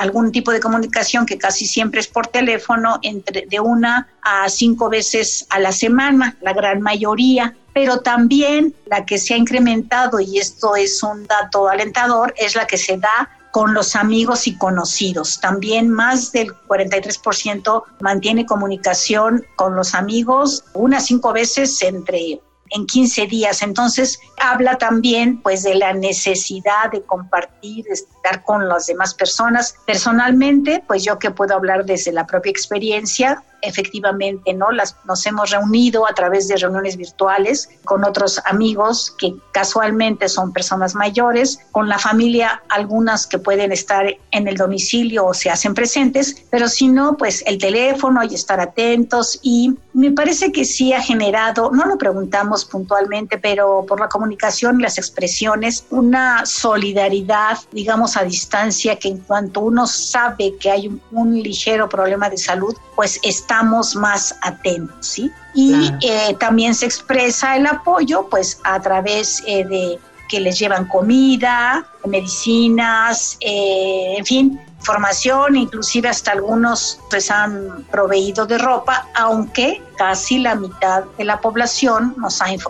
algún 0.00 0.32
tipo 0.32 0.50
de 0.50 0.60
comunicación 0.60 1.26
que 1.26 1.38
casi 1.38 1.66
siempre 1.66 2.00
es 2.00 2.08
por 2.08 2.26
teléfono, 2.26 2.98
entre 3.02 3.46
de 3.46 3.60
una 3.60 4.08
a 4.22 4.48
cinco 4.48 4.88
veces 4.88 5.46
a 5.50 5.58
la 5.58 5.72
semana, 5.72 6.36
la 6.40 6.52
gran 6.52 6.82
mayoría. 6.82 7.54
Pero 7.74 7.98
también 7.98 8.74
la 8.86 9.04
que 9.04 9.18
se 9.18 9.34
ha 9.34 9.36
incrementado, 9.36 10.20
y 10.20 10.38
esto 10.38 10.76
es 10.76 11.02
un 11.02 11.26
dato 11.26 11.68
alentador, 11.68 12.32
es 12.38 12.54
la 12.54 12.66
que 12.66 12.78
se 12.78 12.96
da 12.96 13.28
con 13.50 13.72
los 13.72 13.94
amigos 13.94 14.48
y 14.48 14.56
conocidos. 14.56 15.38
También 15.40 15.88
más 15.88 16.32
del 16.32 16.52
43% 16.66 17.84
mantiene 18.00 18.46
comunicación 18.46 19.44
con 19.54 19.76
los 19.76 19.94
amigos 19.94 20.64
unas 20.74 21.06
cinco 21.06 21.32
veces 21.32 21.80
entre 21.82 22.40
en 22.70 22.86
15 22.86 23.26
días. 23.26 23.62
Entonces, 23.62 24.18
habla 24.38 24.76
también 24.76 25.40
pues 25.40 25.62
de 25.62 25.76
la 25.76 25.92
necesidad 25.92 26.90
de 26.92 27.02
compartir, 27.02 27.84
de 27.84 27.92
estar 27.92 28.42
con 28.42 28.68
las 28.68 28.86
demás 28.86 29.14
personas. 29.14 29.76
Personalmente, 29.86 30.82
pues 30.86 31.04
yo 31.04 31.18
que 31.18 31.30
puedo 31.30 31.54
hablar 31.54 31.84
desde 31.84 32.12
la 32.12 32.26
propia 32.26 32.50
experiencia, 32.50 33.42
efectivamente, 33.64 34.52
¿no? 34.54 34.70
Las, 34.70 34.96
nos 35.04 35.24
hemos 35.26 35.50
reunido 35.50 36.08
a 36.08 36.14
través 36.14 36.48
de 36.48 36.56
reuniones 36.56 36.96
virtuales 36.96 37.68
con 37.84 38.04
otros 38.04 38.40
amigos 38.44 39.14
que 39.18 39.34
casualmente 39.52 40.28
son 40.28 40.52
personas 40.52 40.94
mayores, 40.94 41.58
con 41.72 41.88
la 41.88 41.98
familia, 41.98 42.62
algunas 42.68 43.26
que 43.26 43.38
pueden 43.38 43.72
estar 43.72 44.06
en 44.30 44.48
el 44.48 44.56
domicilio 44.56 45.26
o 45.26 45.34
se 45.34 45.50
hacen 45.50 45.74
presentes, 45.74 46.44
pero 46.50 46.68
si 46.68 46.88
no, 46.88 47.16
pues 47.16 47.42
el 47.46 47.58
teléfono 47.58 48.22
y 48.22 48.34
estar 48.34 48.60
atentos 48.60 49.38
y 49.42 49.74
me 49.92 50.10
parece 50.10 50.50
que 50.52 50.64
sí 50.64 50.92
ha 50.92 51.00
generado, 51.00 51.70
no 51.72 51.86
lo 51.86 51.96
preguntamos 51.96 52.64
puntualmente, 52.64 53.38
pero 53.38 53.84
por 53.86 54.00
la 54.00 54.08
comunicación 54.08 54.80
y 54.80 54.82
las 54.82 54.98
expresiones, 54.98 55.86
una 55.90 56.44
solidaridad, 56.46 57.58
digamos, 57.72 58.16
a 58.16 58.24
distancia 58.24 58.96
que 58.96 59.08
en 59.08 59.18
cuanto 59.18 59.60
uno 59.60 59.86
sabe 59.86 60.56
que 60.58 60.70
hay 60.70 60.88
un, 60.88 61.00
un 61.12 61.42
ligero 61.42 61.88
problema 61.88 62.28
de 62.28 62.38
salud, 62.38 62.74
pues 62.96 63.20
está 63.22 63.53
estamos 63.54 63.94
más 63.94 64.34
atentos, 64.42 65.06
¿sí? 65.06 65.30
Y 65.54 65.92
eh, 66.02 66.34
también 66.40 66.74
se 66.74 66.86
expresa 66.86 67.56
el 67.56 67.66
apoyo, 67.66 68.26
pues, 68.28 68.58
a 68.64 68.80
través 68.80 69.44
eh, 69.46 69.64
de 69.64 69.98
que 70.28 70.40
les 70.40 70.58
llevan 70.58 70.88
comida, 70.88 71.86
medicinas, 72.04 73.36
eh, 73.40 74.16
en 74.18 74.24
fin, 74.24 74.60
formación, 74.84 75.56
inclusive 75.56 76.08
hasta 76.08 76.32
algunos 76.32 77.00
pues 77.10 77.30
han 77.30 77.84
proveído 77.90 78.46
de 78.46 78.58
ropa, 78.58 79.08
aunque 79.14 79.82
casi 79.96 80.38
la 80.38 80.54
mitad 80.54 81.04
de 81.16 81.24
la 81.24 81.40
población 81.40 82.16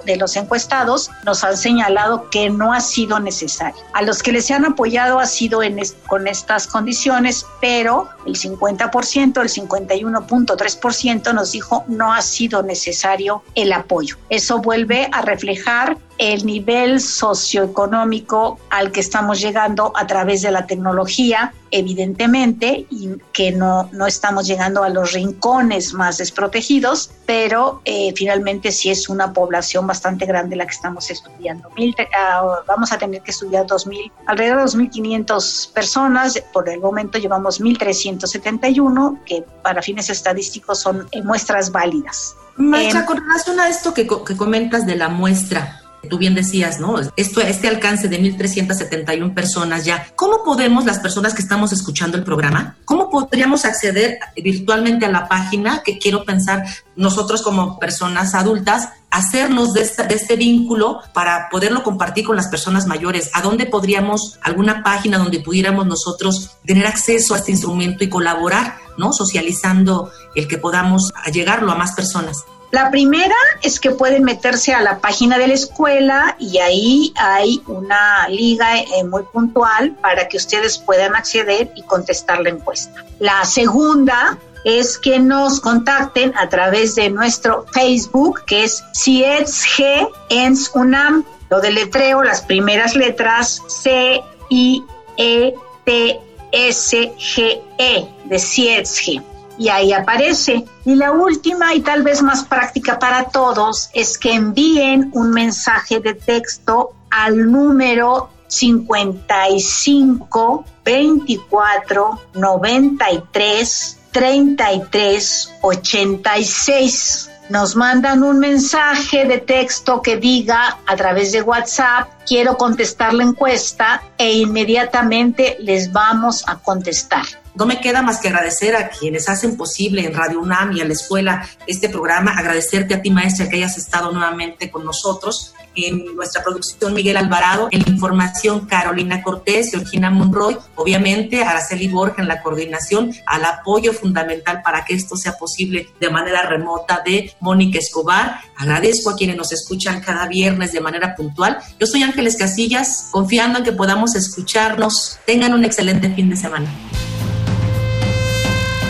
de 0.05 0.17
los 0.17 0.37
encuestados 0.37 1.11
nos 1.25 1.43
han 1.43 1.57
señalado 1.57 2.29
que 2.31 2.51
no 2.51 2.73
ha 2.73 2.81
sido 2.81 3.19
necesario. 3.21 3.83
A 3.95 4.03
los 4.03 4.23
que 4.23 4.33
les 4.33 4.51
han 4.51 4.65
apoyado 4.65 5.19
ha 5.19 5.27
sido 5.27 5.61
con 6.07 6.29
estas 6.29 6.67
condiciones, 6.67 7.47
pero 7.61 8.09
el 8.27 8.37
50%, 8.37 9.41
el 9.41 9.49
51.3% 9.49 11.35
nos 11.35 11.53
dijo 11.53 11.85
no 11.89 12.13
ha 12.13 12.23
sido 12.23 12.63
necesario 12.63 13.43
el 13.55 13.73
apoyo. 13.73 14.17
Eso 14.29 14.59
vuelve 14.59 15.09
a 15.13 15.23
reflejar 15.23 15.97
el 16.19 16.47
nivel 16.47 17.01
socioeconómico 17.01 18.59
al 18.71 18.93
que 18.93 19.01
estamos 19.01 19.41
llegando 19.41 19.93
a 19.95 20.07
través 20.07 20.43
de 20.43 20.51
la 20.51 20.67
tecnología, 20.67 21.53
evidentemente, 21.71 22.87
y 22.91 23.11
que 23.33 23.51
no, 23.51 23.89
no 23.93 24.07
estamos 24.07 24.47
llegando 24.47 24.85
a 24.85 24.89
los 24.89 25.13
rincones 25.13 25.93
más 25.93 26.19
desprotegidos, 26.19 27.11
pero 27.27 27.81
eh, 27.85 28.13
finalmente 28.15 28.71
sí 28.71 28.91
es 28.91 29.09
una 29.09 29.33
población 29.33 29.87
bastante 29.87 30.25
grande 30.27 30.57
la 30.57 30.67
que 30.67 30.73
estamos 30.73 31.11
estudiando. 31.11 31.69
Ah, 32.17 32.61
vamos 32.67 32.93
a 32.93 32.99
tener 32.99 33.23
que 33.23 33.33
estudiar 33.33 33.67
2000, 33.67 34.13
alrededor 34.27 34.71
de 34.71 34.79
2.500 34.79 35.73
personas, 35.73 36.43
por 36.53 36.69
el 36.69 36.81
momento 36.81 37.19
llevamos 37.19 37.61
1.371, 37.61 39.25
que 39.25 39.45
para 39.63 39.83
fines 39.83 40.11
estadísticos 40.11 40.81
son 40.81 41.09
eh, 41.11 41.23
muestras 41.23 41.73
válidas. 41.73 42.37
Marcha, 42.57 43.01
em, 43.01 43.05
con 43.05 43.17
relación 43.17 43.59
a 43.59 43.69
esto 43.69 43.93
que, 43.93 44.07
que 44.07 44.37
comentas 44.37 44.87
de 44.87 44.95
la 44.95 45.09
muestra, 45.09 45.84
tú 46.05 46.19
bien 46.19 46.35
decías, 46.35 46.81
¿no? 46.81 46.97
Esto, 47.17 47.41
este 47.41 47.69
alcance 47.69 48.09
de 48.09 48.21
1.371 48.21 49.35
personas 49.35 49.85
ya, 49.85 50.09
¿cómo 50.17 50.45
podemos 50.45 50.85
las 50.85 51.01
personas 51.01 51.35
que 51.35 51.43
estamos 51.43 51.73
escuchando 51.73 52.17
el 52.17 52.25
programa, 52.25 52.77
cómo 52.85 53.11
podríamos 53.11 53.65
acceder 53.65 54.19
virtualmente 54.37 55.07
a 55.07 55.11
la 55.11 55.29
página 55.29 55.83
que 55.83 55.99
quiero 55.99 56.25
pensar 56.25 56.65
nosotros 56.97 57.43
como 57.43 57.79
personas 57.79 58.35
adultas, 58.35 58.89
hacernos 59.11 59.73
de, 59.73 59.83
de, 59.83 60.15
este 60.15 60.37
vínculo 60.37 61.01
para 61.13 61.49
poderlo 61.49 61.83
compartir 61.83 62.25
con 62.25 62.37
las 62.37 62.49
personas 62.49 62.87
mayores? 62.87 63.31
¿A 63.35 63.43
dónde 63.43 63.67
podríamos, 63.67 64.39
alguna 64.43 64.83
página 64.83 65.19
donde 65.19 65.41
pudiéramos 65.41 65.87
nosotros 65.87 66.51
tener 66.65 66.87
acceso 66.87 67.35
a 67.35 67.39
este 67.39 67.53
instrumento 67.53 68.05
y 68.05 68.09
colaborar, 68.09 68.77
¿no? 68.99 69.13
Socializando 69.13 70.11
el 70.35 70.49
que 70.49 70.59
podamos 70.59 71.13
llegarlo 71.33 71.73
a 71.73 71.77
más 71.77 71.93
personas. 71.93 72.45
La 72.75 72.91
primera 72.91 73.37
es 73.63 73.79
que 73.79 73.93
pueden 73.93 74.25
meterse 74.25 74.75
a 74.75 74.81
la 74.81 74.99
página 74.99 75.39
de 75.39 75.47
la 75.47 75.55
escuela 75.55 76.35
y 76.41 76.59
ahí 76.59 77.15
hay 77.15 77.63
una 77.69 78.27
liga 78.27 78.81
eh, 78.81 79.05
muy 79.05 79.23
puntual 79.23 79.93
para 80.01 80.27
que 80.27 80.39
ustedes 80.39 80.79
puedan 80.79 81.15
acceder 81.15 81.71
y 81.77 81.83
contestar 81.83 82.41
la 82.41 82.49
encuesta. 82.49 83.05
La 83.21 83.45
segunda 83.45 84.39
es 84.65 84.99
que 84.99 85.21
nos 85.21 85.61
contacten 85.61 86.37
a 86.37 86.49
través 86.49 86.97
de 86.97 87.11
nuestro 87.11 87.65
Facebook, 87.73 88.43
que 88.45 88.65
es 88.65 88.83
CIETSG 88.93 90.09
ENS 90.31 90.73
UNAM. 90.75 91.25
Lo 91.51 91.61
deletreo, 91.61 92.25
las 92.25 92.43
primeras 92.43 92.97
letras 92.97 93.63
C, 93.69 94.21
I, 94.49 94.85
E, 95.17 95.55
T, 95.85 96.21
S, 96.51 97.13
G, 97.21 97.63
E, 97.79 98.09
de 98.25 98.39
CIETSG 98.41 99.34
y 99.59 99.69
ahí 99.69 99.93
aparece. 99.93 100.65
Y 100.85 100.95
la 100.95 101.11
última 101.13 101.75
y 101.75 101.81
tal 101.81 102.03
vez 102.03 102.23
más 102.23 102.45
práctica 102.45 102.99
para 102.99 103.25
todos 103.25 103.91
es 103.93 104.17
que 104.19 104.33
envíen 104.33 105.11
un 105.13 105.31
mensaje 105.31 106.01
de 106.01 106.15
texto 106.15 106.93
al 107.11 107.51
número 107.51 108.31
55 108.49 110.65
24 110.85 112.21
93 112.35 113.99
33 114.13 115.55
86. 115.61 117.31
Nos 117.51 117.77
mandan 117.77 118.23
un 118.23 118.39
mensaje 118.39 119.27
de 119.27 119.37
texto 119.39 120.01
que 120.01 120.17
diga 120.17 120.79
a 120.87 120.97
través 120.97 121.33
de 121.33 121.43
WhatsApp, 121.43 122.09
quiero 122.27 122.57
contestar 122.57 123.13
la 123.13 123.25
encuesta 123.25 124.03
e 124.17 124.33
inmediatamente 124.33 125.59
les 125.61 125.93
vamos 125.93 126.43
a 126.47 126.57
contestar. 126.57 127.44
No 127.55 127.67
me 127.67 127.81
queda 127.81 128.03
más 128.03 128.19
que 128.19 128.29
agradecer 128.29 128.75
a 128.75 128.89
quienes 128.89 129.29
hacen 129.29 129.57
posible 129.57 130.05
en 130.05 130.13
Radio 130.13 130.41
UNAM 130.41 130.77
y 130.77 130.81
a 130.81 130.85
la 130.85 130.93
escuela 130.93 131.49
este 131.67 131.89
programa, 131.89 132.33
agradecerte 132.33 132.95
a 132.95 133.03
ti 133.03 133.11
maestra 133.11 133.49
que 133.49 133.57
hayas 133.57 133.79
estado 133.79 134.11
nuevamente 134.11 134.71
con 134.71 134.85
nosotros 134.85 135.55
en 135.77 136.17
nuestra 136.17 136.43
producción 136.43 136.95
Miguel 136.95 137.17
Alvarado, 137.17 137.69
en 137.71 137.83
la 137.83 137.89
información 137.89 138.67
Carolina 138.67 139.23
Cortés, 139.23 139.71
Georgina 139.71 140.11
Monroy, 140.11 140.57
obviamente 140.77 141.43
Araceli 141.43 141.89
Borja 141.89 142.23
en 142.23 142.29
la 142.29 142.43
coordinación, 142.43 143.13
al 143.27 143.45
apoyo 143.45 143.93
fundamental 143.93 144.63
para 144.63 144.85
que 144.85 144.95
esto 144.95 145.17
sea 145.17 145.37
posible 145.37 145.89
de 146.01 146.11
manera 146.11 146.43
remota 146.43 147.03
de 147.05 147.35
Mónica 147.41 147.79
Escobar. 147.79 148.41
Agradezco 148.57 149.11
a 149.11 149.17
quienes 149.17 149.37
nos 149.37 149.53
escuchan 149.53 150.01
cada 150.01 150.27
viernes 150.27 150.73
de 150.73 150.81
manera 150.81 151.15
puntual. 151.15 151.59
Yo 151.79 151.87
soy 151.87 152.03
Ángeles 152.03 152.37
Casillas, 152.37 153.09
confiando 153.11 153.59
en 153.59 153.65
que 153.65 153.73
podamos 153.73 154.15
escucharnos. 154.15 155.19
Tengan 155.27 155.55
un 155.55 155.65
excelente 155.65 156.11
fin 156.11 156.31
de 156.31 156.37
semana. 156.37 156.69